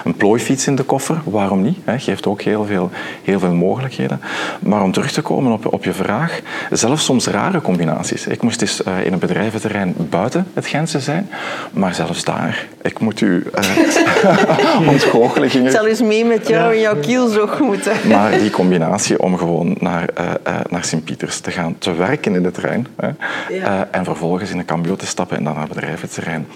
Een 0.03 0.15
plooifiets 0.15 0.67
in 0.67 0.75
de 0.75 0.83
koffer, 0.83 1.21
waarom 1.23 1.61
niet? 1.61 1.77
Hè. 1.83 1.99
Geeft 1.99 2.27
ook 2.27 2.41
heel 2.41 2.65
veel, 2.65 2.89
heel 3.23 3.39
veel 3.39 3.53
mogelijkheden. 3.53 4.21
Maar 4.59 4.83
om 4.83 4.91
terug 4.91 5.11
te 5.11 5.21
komen 5.21 5.51
op, 5.51 5.73
op 5.73 5.83
je 5.83 5.93
vraag, 5.93 6.41
zelfs 6.71 7.05
soms 7.05 7.27
rare 7.27 7.61
combinaties. 7.61 8.27
Ik 8.27 8.41
moest 8.41 8.61
eens 8.61 8.81
in 9.03 9.13
een 9.13 9.19
bedrijventerrein 9.19 9.95
buiten 10.09 10.47
het 10.53 10.67
Gentse 10.67 10.99
zijn, 10.99 11.29
maar 11.71 11.93
zelfs 11.93 12.23
daar, 12.23 12.67
ik 12.81 12.99
moet 12.99 13.21
u 13.21 13.36
uh, 13.45 14.89
ontgoochelen. 14.89 15.65
Ik 15.65 15.71
zal 15.71 15.85
eens 15.85 16.01
mee 16.01 16.25
met 16.25 16.47
jou 16.47 16.73
in 16.73 16.79
jouw 16.79 16.99
kielzog 16.99 17.59
moeten. 17.59 17.93
Maar 18.07 18.39
die 18.39 18.49
combinatie 18.49 19.19
om 19.19 19.37
gewoon 19.37 19.75
naar, 19.79 20.09
uh, 20.19 20.25
uh, 20.47 20.59
naar 20.69 20.83
Sint-Pieters 20.83 21.39
te 21.39 21.51
gaan, 21.51 21.77
te 21.77 21.93
werken 21.93 22.35
in 22.35 22.43
de 22.43 22.51
trein. 22.51 22.87
Ja. 22.99 23.15
Uh, 23.49 23.81
en 23.91 24.03
vervolgens 24.03 24.51
in 24.51 24.57
een 24.57 24.65
cambio 24.65 24.95
te 24.95 25.05
stappen 25.05 25.37
en 25.37 25.43
dan 25.43 25.53
naar 25.53 25.63
het 25.63 25.73
bedrijventerrein. 25.73 26.47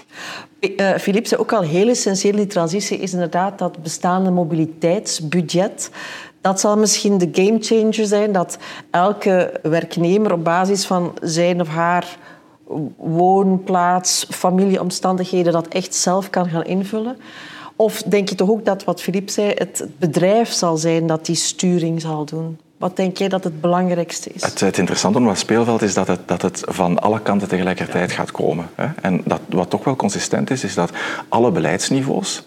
Philippe 1.00 1.28
zei 1.28 1.40
ook 1.40 1.52
al 1.52 1.62
heel 1.62 1.88
essentieel, 1.88 2.36
die 2.36 2.46
transitie 2.46 2.98
is 2.98 3.12
inderdaad 3.12 3.58
dat 3.58 3.82
bestaande 3.82 4.30
mobiliteitsbudget. 4.30 5.90
Dat 6.40 6.60
zal 6.60 6.78
misschien 6.78 7.18
de 7.18 7.28
gamechanger 7.32 8.06
zijn, 8.06 8.32
dat 8.32 8.58
elke 8.90 9.60
werknemer 9.62 10.32
op 10.32 10.44
basis 10.44 10.86
van 10.86 11.14
zijn 11.20 11.60
of 11.60 11.68
haar 11.68 12.16
woonplaats, 12.96 14.26
familieomstandigheden 14.30 15.52
dat 15.52 15.68
echt 15.68 15.94
zelf 15.94 16.30
kan 16.30 16.48
gaan 16.48 16.64
invullen. 16.64 17.16
Of 17.76 18.02
denk 18.02 18.28
je 18.28 18.34
toch 18.34 18.50
ook 18.50 18.64
dat 18.64 18.84
wat 18.84 19.02
Philippe 19.02 19.32
zei, 19.32 19.52
het 19.54 19.86
bedrijf 19.98 20.52
zal 20.52 20.76
zijn 20.76 21.06
dat 21.06 21.26
die 21.26 21.36
sturing 21.36 22.00
zal 22.00 22.24
doen? 22.24 22.58
Wat 22.76 22.96
denk 22.96 23.16
jij 23.16 23.28
dat 23.28 23.44
het 23.44 23.60
belangrijkste 23.60 24.30
is? 24.32 24.42
Het, 24.42 24.78
interessante 24.78 25.18
aan 25.18 25.26
het 25.26 25.38
speelveld 25.38 25.82
is 25.82 25.94
dat 25.94 26.06
het, 26.06 26.28
dat 26.28 26.42
het 26.42 26.62
van 26.68 26.98
alle 26.98 27.20
kanten 27.20 27.48
tegelijkertijd 27.48 28.12
gaat 28.12 28.30
komen. 28.30 28.68
En 29.02 29.22
dat, 29.24 29.40
wat 29.48 29.70
toch 29.70 29.84
wel 29.84 29.96
consistent 29.96 30.50
is, 30.50 30.64
is 30.64 30.74
dat 30.74 30.90
alle 31.28 31.50
beleidsniveaus, 31.50 32.42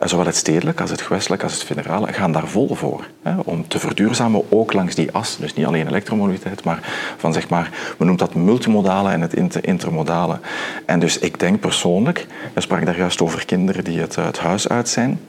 zowel 0.00 0.26
het 0.26 0.36
stedelijk 0.36 0.80
als 0.80 0.90
het 0.90 1.00
gewestelijk 1.00 1.42
als 1.42 1.52
het 1.52 1.62
federale, 1.62 2.12
gaan 2.12 2.32
daar 2.32 2.48
vol 2.48 2.74
voor. 2.74 3.06
Hè? 3.22 3.32
Om 3.44 3.68
te 3.68 3.78
verduurzamen, 3.78 4.44
ook 4.48 4.72
langs 4.72 4.94
die 4.94 5.12
as. 5.12 5.36
Dus 5.36 5.54
niet 5.54 5.66
alleen 5.66 5.86
elektromobiliteit, 5.86 6.64
maar 6.64 6.78
van 7.16 7.32
zeg 7.32 7.48
maar, 7.48 7.70
we 7.98 8.04
noemen 8.04 8.16
dat 8.16 8.34
multimodale 8.34 9.10
en 9.10 9.20
het 9.20 9.56
intermodale. 9.56 10.38
En 10.86 10.98
dus 11.00 11.18
ik 11.18 11.40
denk 11.40 11.60
persoonlijk, 11.60 12.26
je 12.54 12.60
sprak 12.60 12.86
daar 12.86 12.98
juist 12.98 13.22
over 13.22 13.44
kinderen 13.44 13.84
die 13.84 14.00
het, 14.00 14.16
het 14.16 14.38
huis 14.38 14.68
uit 14.68 14.88
zijn. 14.88 15.20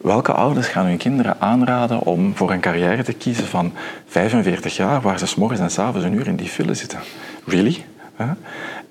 Welke 0.00 0.32
ouders 0.32 0.66
gaan 0.66 0.86
hun 0.86 0.96
kinderen 0.96 1.40
aanraden 1.40 2.00
om 2.00 2.36
voor 2.36 2.50
een 2.50 2.60
carrière 2.60 3.02
te 3.02 3.12
kiezen 3.12 3.46
van 3.46 3.72
45 4.06 4.76
jaar, 4.76 5.00
waar 5.00 5.18
ze 5.18 5.26
s 5.26 5.34
morgens 5.34 5.60
en 5.60 5.70
s 5.70 5.78
avonds 5.78 6.06
een 6.06 6.14
uur 6.14 6.26
in 6.26 6.36
die 6.36 6.48
file 6.48 6.74
zitten? 6.74 6.98
Really? 7.44 7.84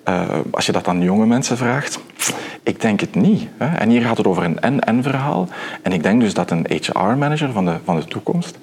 Uh, 0.09 0.29
als 0.51 0.65
je 0.65 0.71
dat 0.71 0.87
aan 0.87 1.01
jonge 1.01 1.25
mensen 1.25 1.57
vraagt, 1.57 1.99
ik 2.63 2.81
denk 2.81 2.99
het 2.99 3.15
niet. 3.15 3.49
Hè? 3.57 3.75
En 3.75 3.89
hier 3.89 4.01
gaat 4.01 4.17
het 4.17 4.27
over 4.27 4.43
een 4.43 4.59
en-en 4.59 5.03
verhaal. 5.03 5.47
En 5.81 5.91
ik 5.91 6.03
denk 6.03 6.21
dus 6.21 6.33
dat 6.33 6.51
een 6.51 6.65
HR-manager 6.69 7.51
van 7.51 7.65
de, 7.65 7.77
van 7.83 7.95
de 7.95 8.05
toekomst 8.05 8.57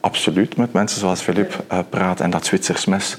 absoluut 0.00 0.56
met 0.56 0.72
mensen 0.72 1.00
zoals 1.00 1.20
Filip 1.20 1.64
uh, 1.72 1.78
praat 1.88 2.20
en 2.20 2.30
dat 2.30 2.46
Zwitsers 2.46 2.84
mes 2.84 3.16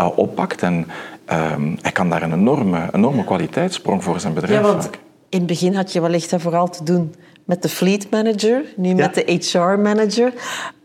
uh, 0.00 0.18
oppakt. 0.18 0.62
En 0.62 0.86
ehm, 1.24 1.76
hij 1.80 1.92
kan 1.92 2.10
daar 2.10 2.22
een 2.22 2.32
enorme, 2.32 2.88
enorme 2.92 3.24
kwaliteitssprong 3.24 4.04
voor 4.04 4.20
zijn 4.20 4.34
bedrijf 4.34 4.60
ja, 4.60 4.66
want 4.66 4.90
In 5.28 5.38
het 5.38 5.46
begin 5.46 5.74
had 5.74 5.92
je 5.92 6.00
wellicht 6.00 6.34
vooral 6.36 6.68
te 6.68 6.84
doen 6.84 7.14
met 7.44 7.62
de 7.62 7.68
fleet 7.68 8.10
manager, 8.10 8.64
nu 8.76 8.94
met 8.94 9.14
de 9.14 9.38
HR 9.40 9.80
manager. 9.80 10.32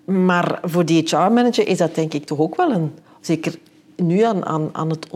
Maar 0.05 0.59
voor 0.63 0.85
die 0.85 1.03
HR 1.05 1.15
manager 1.15 1.67
is 1.67 1.77
dat 1.77 1.95
denk 1.95 2.13
ik 2.13 2.25
toch 2.25 2.39
ook 2.39 2.55
wel 2.55 2.71
een, 2.71 2.91
zeker 3.21 3.55
nu 3.95 4.21
aan, 4.21 4.45
aan, 4.45 4.69
aan, 4.71 4.89
het, 4.89 5.07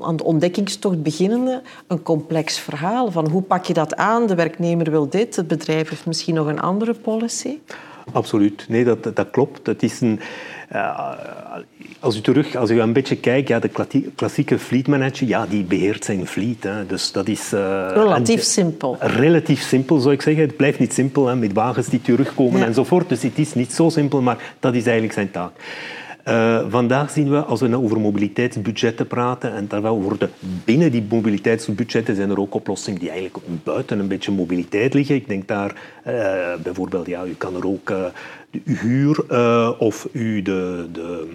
aan 0.00 0.16
de 0.16 0.24
ontdekkingstocht 0.24 1.02
beginnende, 1.02 1.62
een 1.86 2.02
complex 2.02 2.58
verhaal. 2.58 3.10
Van 3.10 3.28
hoe 3.28 3.42
pak 3.42 3.64
je 3.64 3.74
dat 3.74 3.96
aan? 3.96 4.26
De 4.26 4.34
werknemer 4.34 4.90
wil 4.90 5.08
dit, 5.08 5.36
het 5.36 5.48
bedrijf 5.48 5.88
heeft 5.88 6.06
misschien 6.06 6.34
nog 6.34 6.46
een 6.46 6.60
andere 6.60 6.94
policy. 6.94 7.58
Absoluut, 8.12 8.66
nee, 8.68 8.84
dat, 8.84 9.16
dat 9.16 9.30
klopt. 9.30 9.66
Het 9.66 9.82
is 9.82 10.00
een, 10.00 10.20
uh, 10.72 11.10
als 12.00 12.16
u 12.16 12.20
terug, 12.20 12.56
als 12.56 12.70
u 12.70 12.80
een 12.80 12.92
beetje 12.92 13.16
kijkt, 13.16 13.48
ja, 13.48 13.58
de 13.58 13.70
klassieke 14.14 14.58
fleet 14.58 14.86
manager, 14.86 15.26
ja, 15.26 15.46
die 15.46 15.64
beheert 15.64 16.04
zijn 16.04 16.26
fleet. 16.26 16.62
Hè. 16.62 16.86
Dus 16.86 17.12
dat 17.12 17.28
is... 17.28 17.52
Uh, 17.52 17.90
relatief 17.92 18.42
simpel. 18.42 18.96
Relatief 19.00 19.62
simpel, 19.62 19.98
zou 19.98 20.14
ik 20.14 20.22
zeggen. 20.22 20.42
Het 20.42 20.56
blijft 20.56 20.78
niet 20.78 20.92
simpel, 20.92 21.26
hè, 21.26 21.36
met 21.36 21.52
wagens 21.52 21.86
die 21.86 22.02
terugkomen 22.02 22.60
ja. 22.60 22.66
enzovoort. 22.66 23.08
Dus 23.08 23.22
het 23.22 23.38
is 23.38 23.54
niet 23.54 23.72
zo 23.72 23.88
simpel, 23.88 24.22
maar 24.22 24.54
dat 24.60 24.74
is 24.74 24.84
eigenlijk 24.84 25.14
zijn 25.14 25.30
taak. 25.30 25.52
Uh, 26.28 26.64
vandaag 26.68 27.10
zien 27.10 27.30
we, 27.30 27.42
als 27.42 27.60
we 27.60 27.68
nou 27.68 27.84
over 27.84 28.00
mobiliteitsbudgetten 28.00 29.06
praten, 29.06 29.54
en 29.54 29.66
terwijl 29.66 30.02
worden 30.02 30.30
binnen 30.64 30.90
die 30.92 31.06
mobiliteitsbudgetten 31.08 32.16
zijn 32.16 32.30
er 32.30 32.40
ook 32.40 32.54
oplossingen 32.54 33.00
die 33.00 33.10
eigenlijk 33.10 33.46
buiten 33.64 33.98
een 33.98 34.08
beetje 34.08 34.32
mobiliteit 34.32 34.94
liggen. 34.94 35.14
Ik 35.14 35.28
denk 35.28 35.48
daar 35.48 35.74
uh, 36.06 36.62
bijvoorbeeld, 36.62 37.06
ja, 37.06 37.24
u 37.24 37.34
kan 37.34 37.56
er 37.56 37.66
ook 37.66 37.86
de 37.86 38.12
huur 38.64 39.24
uh, 39.30 39.70
of 39.78 40.08
u 40.12 40.42
de, 40.42 40.86
de, 40.92 41.28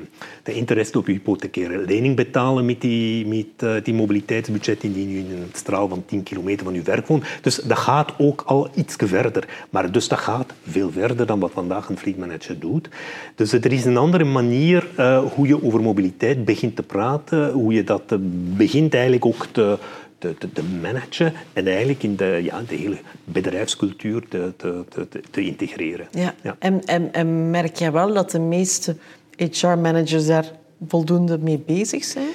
de 0.44 0.54
interesse 0.54 0.98
op 0.98 1.06
uw 1.06 1.14
hypothecaire 1.14 1.78
lening 1.86 2.16
betalen 2.16 2.66
met 2.66 2.82
die, 2.82 3.28
met, 3.28 3.46
uh, 3.64 3.84
die 3.84 3.94
mobiliteitsbudget 3.94 4.84
indien 4.84 5.10
u 5.10 5.18
in 5.18 5.32
een 5.32 5.50
straal 5.54 5.88
van 5.88 6.04
10 6.06 6.24
kilometer 6.24 6.66
van 6.66 6.74
uw 6.74 6.84
werk 6.84 7.08
woont. 7.08 7.26
Dus 7.42 7.56
dat 7.56 7.78
gaat 7.78 8.14
ook 8.18 8.44
al 8.46 8.70
iets 8.76 8.96
verder. 8.98 9.48
Maar 9.70 9.92
dus 9.92 10.08
dat 10.08 10.20
gaat 10.20 10.54
veel 10.68 10.92
verder 10.92 11.26
dan 11.26 11.40
wat 11.40 11.52
vandaag 11.52 11.90
een 11.90 11.98
fleet 11.98 12.18
manager 12.18 12.60
doet. 12.60 12.90
Dus 13.36 13.54
er 13.54 13.72
is 13.72 13.86
een 13.86 13.98
andere 13.98 14.24
manier 14.24 14.88
uh, 15.00 15.24
hoe 15.34 15.48
je 15.48 15.64
over 15.64 15.82
mobiliteit 15.82 16.46
begint 16.46 16.76
te 16.76 16.84
praten, 16.84 17.52
hoe 17.52 17.74
je 17.74 17.84
dat 17.84 18.18
begint 18.58 18.94
eigenlijk 18.94 19.26
ook 19.26 19.46
te 19.52 19.78
te, 20.20 20.38
te, 20.38 20.52
te, 20.52 20.64
managen 20.82 21.34
en 21.54 21.68
eigenlijk 21.68 22.04
in 22.04 22.16
de, 22.16 22.40
ja, 22.44 22.62
de 22.68 22.76
hele 22.76 22.98
bedrijfscultuur 23.24 24.28
te, 24.30 24.54
te, 24.58 24.84
te, 24.90 25.22
te 25.30 25.42
integreren. 25.42 26.08
Ja. 26.12 26.34
ja. 26.42 26.56
En, 26.60 26.86
en, 26.86 27.14
en 27.14 27.50
merk 27.50 27.76
je 27.76 27.92
wel 27.92 28.14
dat 28.14 28.32
de 28.32 28.40
meeste 28.40 28.96
HR-managers 29.38 30.26
daar 30.26 30.52
voldoende 30.88 31.38
mee 31.38 31.58
bezig 31.58 32.04
zijn? 32.04 32.28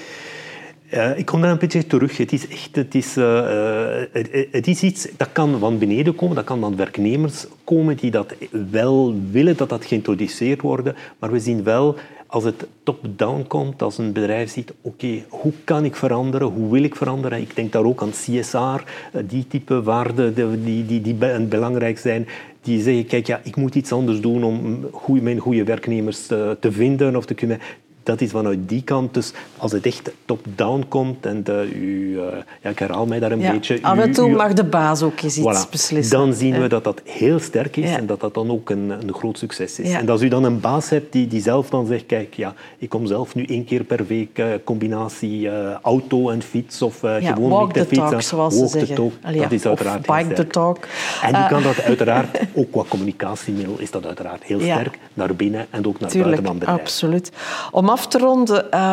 Uh, 0.95 1.19
ik 1.19 1.27
kom 1.27 1.41
daar 1.41 1.51
een 1.51 1.59
beetje 1.59 1.87
terug. 1.87 2.17
Het 2.17 2.33
is 2.33 2.49
echt 2.49 2.77
het 2.77 2.95
is, 2.95 3.17
uh, 3.17 4.03
het, 4.13 4.47
het, 4.51 4.67
is 4.67 4.83
iets 4.83 5.09
dat 5.17 5.33
kan 5.33 5.59
van 5.59 5.79
beneden 5.79 6.15
komen, 6.15 6.37
dat 6.37 6.45
kan 6.45 6.61
van 6.61 6.77
werknemers 6.77 7.47
komen 7.65 7.97
die 7.97 8.11
dat 8.11 8.35
wel 8.71 9.15
willen, 9.31 9.57
dat 9.57 9.69
dat 9.69 9.85
geïntroduceerd 9.85 10.61
wordt. 10.61 10.91
Maar 11.19 11.31
we 11.31 11.41
zien 11.41 11.63
wel 11.63 11.97
als 12.35 12.45
het 12.45 12.67
top-down 12.83 13.45
komt, 13.49 13.83
als 13.83 13.99
een 13.99 14.13
bedrijf 14.13 14.51
ziet, 14.51 14.73
oké, 14.81 15.25
hoe 15.29 15.53
kan 15.65 15.85
ik 15.85 15.97
veranderen, 15.97 16.49
hoe 16.49 16.71
wil 16.71 16.83
ik 16.83 16.97
veranderen? 16.97 17.41
Ik 17.41 17.57
denk 17.57 17.73
daar 17.73 17.85
ook 17.85 18.03
aan 18.03 18.11
CSR, 18.11 18.57
eh, 18.57 19.23
die 19.27 19.47
type 19.47 19.83
waarden 19.83 20.35
die, 20.65 20.87
die, 20.87 21.01
die 21.01 21.15
belangrijk 21.49 21.99
zijn. 21.99 22.27
Die 22.63 22.83
zeggen, 22.83 23.07
kijk, 23.07 23.27
ja, 23.27 23.41
ik 23.45 23.57
moet 23.57 23.75
iets 23.75 23.93
anders 23.93 24.21
doen 24.21 24.45
om 24.45 24.87
goeie, 24.93 25.23
mijn 25.23 25.39
goede 25.39 25.65
werknemers 25.65 26.27
te, 26.27 26.57
te 26.61 26.73
vinden 26.73 27.17
of 27.17 27.25
te 27.25 27.35
kunnen 27.35 27.61
dat 28.05 28.21
is 28.21 28.31
vanuit 28.31 28.59
die 28.69 28.83
kant. 28.83 29.15
Dus 29.15 29.33
als 29.57 29.73
het 29.73 29.87
echt 29.87 30.11
top-down 30.25 30.85
komt 30.89 31.27
en 31.27 31.45
de, 31.45 31.71
u, 31.75 32.11
uh, 32.11 32.23
ja, 32.63 32.71
ik 32.71 32.79
herhaal 32.79 33.07
mij 33.07 33.19
daar 33.19 33.33
een 33.33 33.41
ja, 33.41 33.53
beetje. 33.53 33.79
Af 33.83 33.99
en 33.99 34.13
toe 34.13 34.31
mag 34.31 34.53
de 34.53 34.65
baas 34.65 35.03
ook 35.03 35.21
eens 35.21 35.39
iets 35.39 35.69
beslissen. 35.71 36.19
Dan 36.19 36.35
zien 36.35 36.61
we 36.61 36.69
dat 36.69 36.85
dat 36.85 37.01
heel 37.05 37.39
sterk 37.39 37.77
is 37.77 37.91
en 37.91 38.07
dat 38.07 38.21
dat 38.21 38.35
dan 38.35 38.51
ook 38.51 38.71
een, 38.71 38.91
een 38.91 39.15
groot 39.15 39.39
succes 39.39 39.79
is. 39.79 39.91
Ja. 39.91 39.99
En 39.99 40.09
als 40.09 40.23
u 40.23 40.29
dan 40.29 40.45
een 40.45 40.61
baas 40.61 40.89
hebt 40.89 41.13
die, 41.13 41.27
die 41.27 41.43
zelf 41.43 41.71
dan 41.71 41.87
zegt, 41.87 42.07
kijk, 42.07 42.35
ja, 42.35 42.55
ik 42.79 42.89
kom 42.89 43.07
zelf 43.07 43.35
nu 43.35 43.45
één 43.45 43.65
keer 43.65 43.85
per 43.85 44.07
week 44.07 44.39
uh, 44.39 44.47
combinatie 44.65 45.41
uh, 45.41 45.73
auto 45.83 46.31
en 46.31 46.43
fiets 46.43 46.83
of 46.83 46.99
gewoon 46.99 47.51
walk 47.51 47.67
met 47.67 47.75
de 47.75 47.97
fiets. 47.97 48.11
talk, 48.11 48.23
zoals 48.23 48.59
walk 48.59 48.69
ze 48.69 48.79
the 48.79 48.93
talk, 48.93 49.13
Allee, 49.23 49.41
dat 49.41 49.53
is 49.53 49.67
uiteraard 49.67 50.09
of 50.09 50.17
heel 50.17 50.25
bike 50.25 50.35
the 50.35 50.47
talk. 50.47 50.79
En 51.23 51.31
u 51.31 51.49
kan 51.49 51.63
dat 51.63 51.83
uiteraard, 51.83 52.41
ook 52.55 52.71
qua 52.71 52.83
communicatiemiddel, 52.89 53.79
is 53.79 53.91
dat 53.91 54.07
uiteraard 54.07 54.45
heel 54.45 54.61
sterk, 54.61 54.99
naar 55.15 55.35
binnen 55.35 55.67
en 55.71 55.87
ook 55.87 56.01
naar 56.01 56.11
Tuurlijk, 56.11 56.43
buiten 56.43 56.47
van 56.47 56.59
bedrijf. 56.59 56.81
absoluut. 56.81 57.33
Om 57.71 57.89
af 57.95 58.09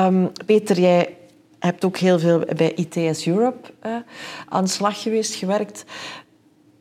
um, 0.09 0.31
Peter, 0.45 0.79
jij 0.79 1.15
hebt 1.59 1.85
ook 1.85 1.97
heel 1.97 2.19
veel 2.19 2.43
bij 2.55 2.73
ITS 2.73 3.27
Europe 3.27 3.69
uh, 3.85 3.95
aan 4.49 4.63
de 4.63 4.69
slag 4.69 5.01
geweest, 5.01 5.33
gewerkt. 5.33 5.85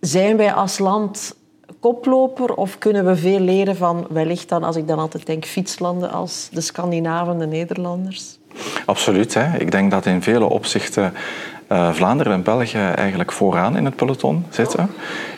Zijn 0.00 0.36
wij 0.36 0.52
als 0.52 0.78
land 0.78 1.36
koploper 1.80 2.54
of 2.54 2.78
kunnen 2.78 3.06
we 3.06 3.16
veel 3.16 3.40
leren 3.40 3.76
van 3.76 4.06
wellicht 4.10 4.48
dan, 4.48 4.64
als 4.64 4.76
ik 4.76 4.88
dan 4.88 4.98
altijd 4.98 5.26
denk, 5.26 5.44
fietslanden 5.44 6.10
als 6.10 6.48
de 6.52 6.60
Scandinaven, 6.60 7.38
de 7.38 7.46
Nederlanders? 7.46 8.38
Absoluut. 8.86 9.34
Hè. 9.34 9.56
Ik 9.58 9.70
denk 9.70 9.90
dat 9.90 10.06
in 10.06 10.22
vele 10.22 10.44
opzichten 10.44 11.12
uh, 11.72 11.92
Vlaanderen 11.92 12.32
en 12.32 12.42
België 12.42 12.78
eigenlijk 12.78 13.32
vooraan 13.32 13.76
in 13.76 13.84
het 13.84 13.96
peloton 13.96 14.46
zitten. 14.48 14.90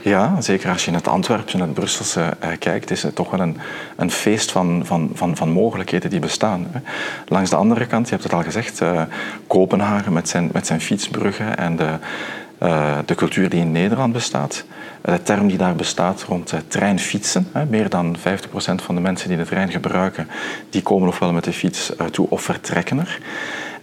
Ja, 0.02 0.40
zeker 0.40 0.70
als 0.70 0.84
je 0.84 0.90
in 0.90 0.96
het 0.96 1.08
Antwerpse 1.08 1.56
en 1.56 1.62
het 1.62 1.74
Brusselse 1.74 2.20
uh, 2.20 2.50
kijkt, 2.58 2.90
is 2.90 3.02
het 3.02 3.14
toch 3.14 3.30
wel 3.30 3.40
een, 3.40 3.58
een 3.96 4.10
feest 4.10 4.52
van, 4.52 4.82
van, 4.84 5.10
van, 5.14 5.36
van 5.36 5.48
mogelijkheden 5.48 6.10
die 6.10 6.20
bestaan. 6.20 6.66
Hè. 6.70 6.80
Langs 7.28 7.50
de 7.50 7.56
andere 7.56 7.86
kant, 7.86 8.04
je 8.04 8.12
hebt 8.12 8.24
het 8.24 8.32
al 8.32 8.42
gezegd, 8.42 8.80
uh, 8.80 9.02
Kopenhagen 9.46 10.12
met 10.12 10.28
zijn, 10.28 10.50
met 10.52 10.66
zijn 10.66 10.80
fietsbruggen 10.80 11.56
en 11.56 11.76
de, 11.76 11.90
de 13.04 13.14
cultuur 13.14 13.48
die 13.48 13.60
in 13.60 13.72
Nederland 13.72 14.12
bestaat. 14.12 14.64
De 15.02 15.22
term 15.22 15.48
die 15.48 15.56
daar 15.56 15.74
bestaat 15.74 16.24
rond 16.28 16.54
treinfietsen. 16.68 17.48
Meer 17.68 17.88
dan 17.88 18.16
50% 18.16 18.20
van 18.74 18.94
de 18.94 19.00
mensen 19.00 19.28
die 19.28 19.36
de 19.36 19.44
trein 19.44 19.70
gebruiken, 19.70 20.28
die 20.70 20.82
komen 20.82 21.08
ofwel 21.08 21.32
met 21.32 21.44
de 21.44 21.52
fiets 21.52 21.92
toe 22.10 22.26
of 22.30 22.42
vertrekken 22.42 22.98
er. 22.98 23.18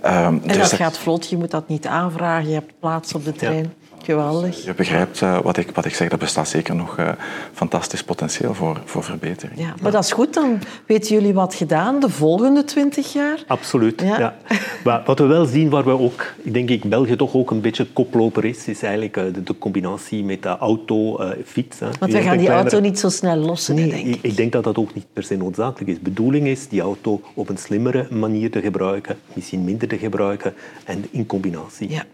Um, 0.06 0.12
en 0.12 0.42
dus 0.42 0.58
dat 0.58 0.74
gaat 0.74 0.98
vlot, 0.98 1.30
je 1.30 1.38
moet 1.38 1.52
dat 1.52 1.68
niet 1.68 1.88
aanvragen, 1.88 2.48
je 2.48 2.54
hebt 2.54 2.80
plaats 2.80 3.14
op 3.14 3.26
de 3.26 3.34
trein. 3.34 3.74
Geweldig. 4.10 4.64
Je 4.64 4.74
begrijpt 4.74 5.22
uh, 5.22 5.40
wat, 5.40 5.58
ik, 5.58 5.72
wat 5.74 5.86
ik 5.86 5.96
zeg, 5.96 6.12
er 6.12 6.18
bestaat 6.18 6.48
zeker 6.48 6.76
nog 6.76 6.98
uh, 7.00 7.10
fantastisch 7.54 8.04
potentieel 8.04 8.54
voor, 8.54 8.82
voor 8.86 9.04
verbetering. 9.04 9.60
Ja, 9.60 9.74
maar 9.82 9.92
dat 9.92 10.04
is 10.04 10.12
goed, 10.12 10.34
dan 10.34 10.60
weten 10.86 11.16
jullie 11.16 11.34
wat 11.34 11.54
gedaan 11.56 12.00
de 12.00 12.10
volgende 12.10 12.64
twintig 12.64 13.14
jaar. 13.14 13.44
Absoluut, 13.48 14.02
ja. 14.02 14.20
ja. 14.20 14.36
Maar 14.84 15.04
wat 15.06 15.20
we 15.20 15.26
wel 15.26 15.46
zien, 15.46 15.70
waar 15.70 15.84
we 15.84 16.00
ook, 16.00 16.34
ik 16.42 16.54
denk 16.54 16.70
ik, 16.70 16.84
België 16.84 17.16
toch 17.16 17.34
ook 17.34 17.52
een 17.52 17.62
beetje 17.62 17.86
koploper 17.94 18.46
is, 18.46 18.68
is 18.68 18.82
eigenlijk 18.82 19.18
uh, 19.18 19.24
de, 19.34 19.44
de, 19.44 19.58
combinatie 19.58 20.24
met 20.24 20.44
de 20.44 20.58
auto-fiets. 20.58 21.80
Want 21.80 21.98
we 22.00 22.06
gaan 22.06 22.12
die 22.12 22.22
kleinere... 22.22 22.54
auto 22.54 22.80
niet 22.80 23.00
zo 23.00 23.10
snel 23.10 23.36
lossen, 23.36 23.76
nee, 23.76 23.90
denk 23.90 24.06
ik. 24.06 24.20
ik. 24.22 24.36
denk 24.36 24.52
dat 24.52 24.64
dat 24.64 24.78
ook 24.78 24.94
niet 24.94 25.06
per 25.14 25.24
se 25.24 25.36
noodzakelijk 25.36 25.90
is. 25.90 25.96
De 25.96 26.02
bedoeling 26.02 26.48
is 26.48 26.68
die 26.68 26.82
auto 26.82 27.22
op 27.34 27.50
een 27.50 27.58
slimmere 27.58 28.08
manier 28.10 28.52
te 28.52 28.62
gebruiken, 28.62 29.18
misschien 29.34 29.64
minder 29.64 29.88
te 29.88 29.98
gebruiken 29.98 30.54
en 30.84 31.06
in 31.12 31.26
combinatie. 31.26 31.92
Ja. 31.92 32.06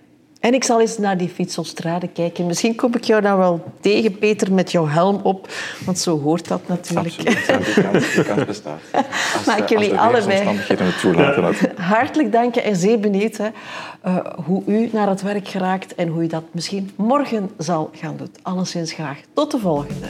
En 0.46 0.54
ik 0.54 0.64
zal 0.64 0.82
eens 0.82 0.98
naar 0.98 1.18
die 1.18 1.30
fiets 1.30 1.58
op 1.58 1.66
straat 1.66 2.04
kijken. 2.14 2.46
Misschien 2.46 2.76
kom 2.76 2.96
ik 2.96 3.04
jou 3.04 3.22
dan 3.22 3.38
wel 3.38 3.64
tegen, 3.80 4.18
Peter, 4.18 4.54
met 4.54 4.72
jouw 4.72 4.88
helm 4.88 5.20
op. 5.24 5.48
Want 5.86 6.00
zo 6.00 6.22
hoort 6.22 6.48
dat 6.48 6.68
natuurlijk. 6.68 7.16
Absoluut, 7.16 7.46
ja, 7.46 7.58
die, 7.58 7.84
kans, 7.84 8.14
die 8.14 8.24
kans 8.24 8.46
bestaat. 8.46 8.80
Als, 9.38 9.46
Maak 9.46 9.70
jullie 9.70 9.90
de 9.90 10.00
allebei. 10.00 10.58
het. 11.58 11.78
Hartelijk 11.78 12.32
dank 12.32 12.56
en 12.56 12.76
zeer 12.76 13.00
benieuwd 13.00 13.38
hè, 13.38 13.48
uh, 14.06 14.18
hoe 14.46 14.64
u 14.66 14.90
naar 14.92 15.10
het 15.10 15.22
werk 15.22 15.48
geraakt 15.48 15.96
en 15.96 16.08
hoe 16.08 16.24
u 16.24 16.28
dat 16.28 16.44
misschien 16.52 16.92
morgen 16.96 17.50
zal 17.58 17.90
gaan 17.94 18.18
doen. 18.18 18.32
Alleszins 18.42 18.94
graag. 18.94 19.20
Tot 19.34 19.52
de 19.52 19.60
volgende. 19.60 20.08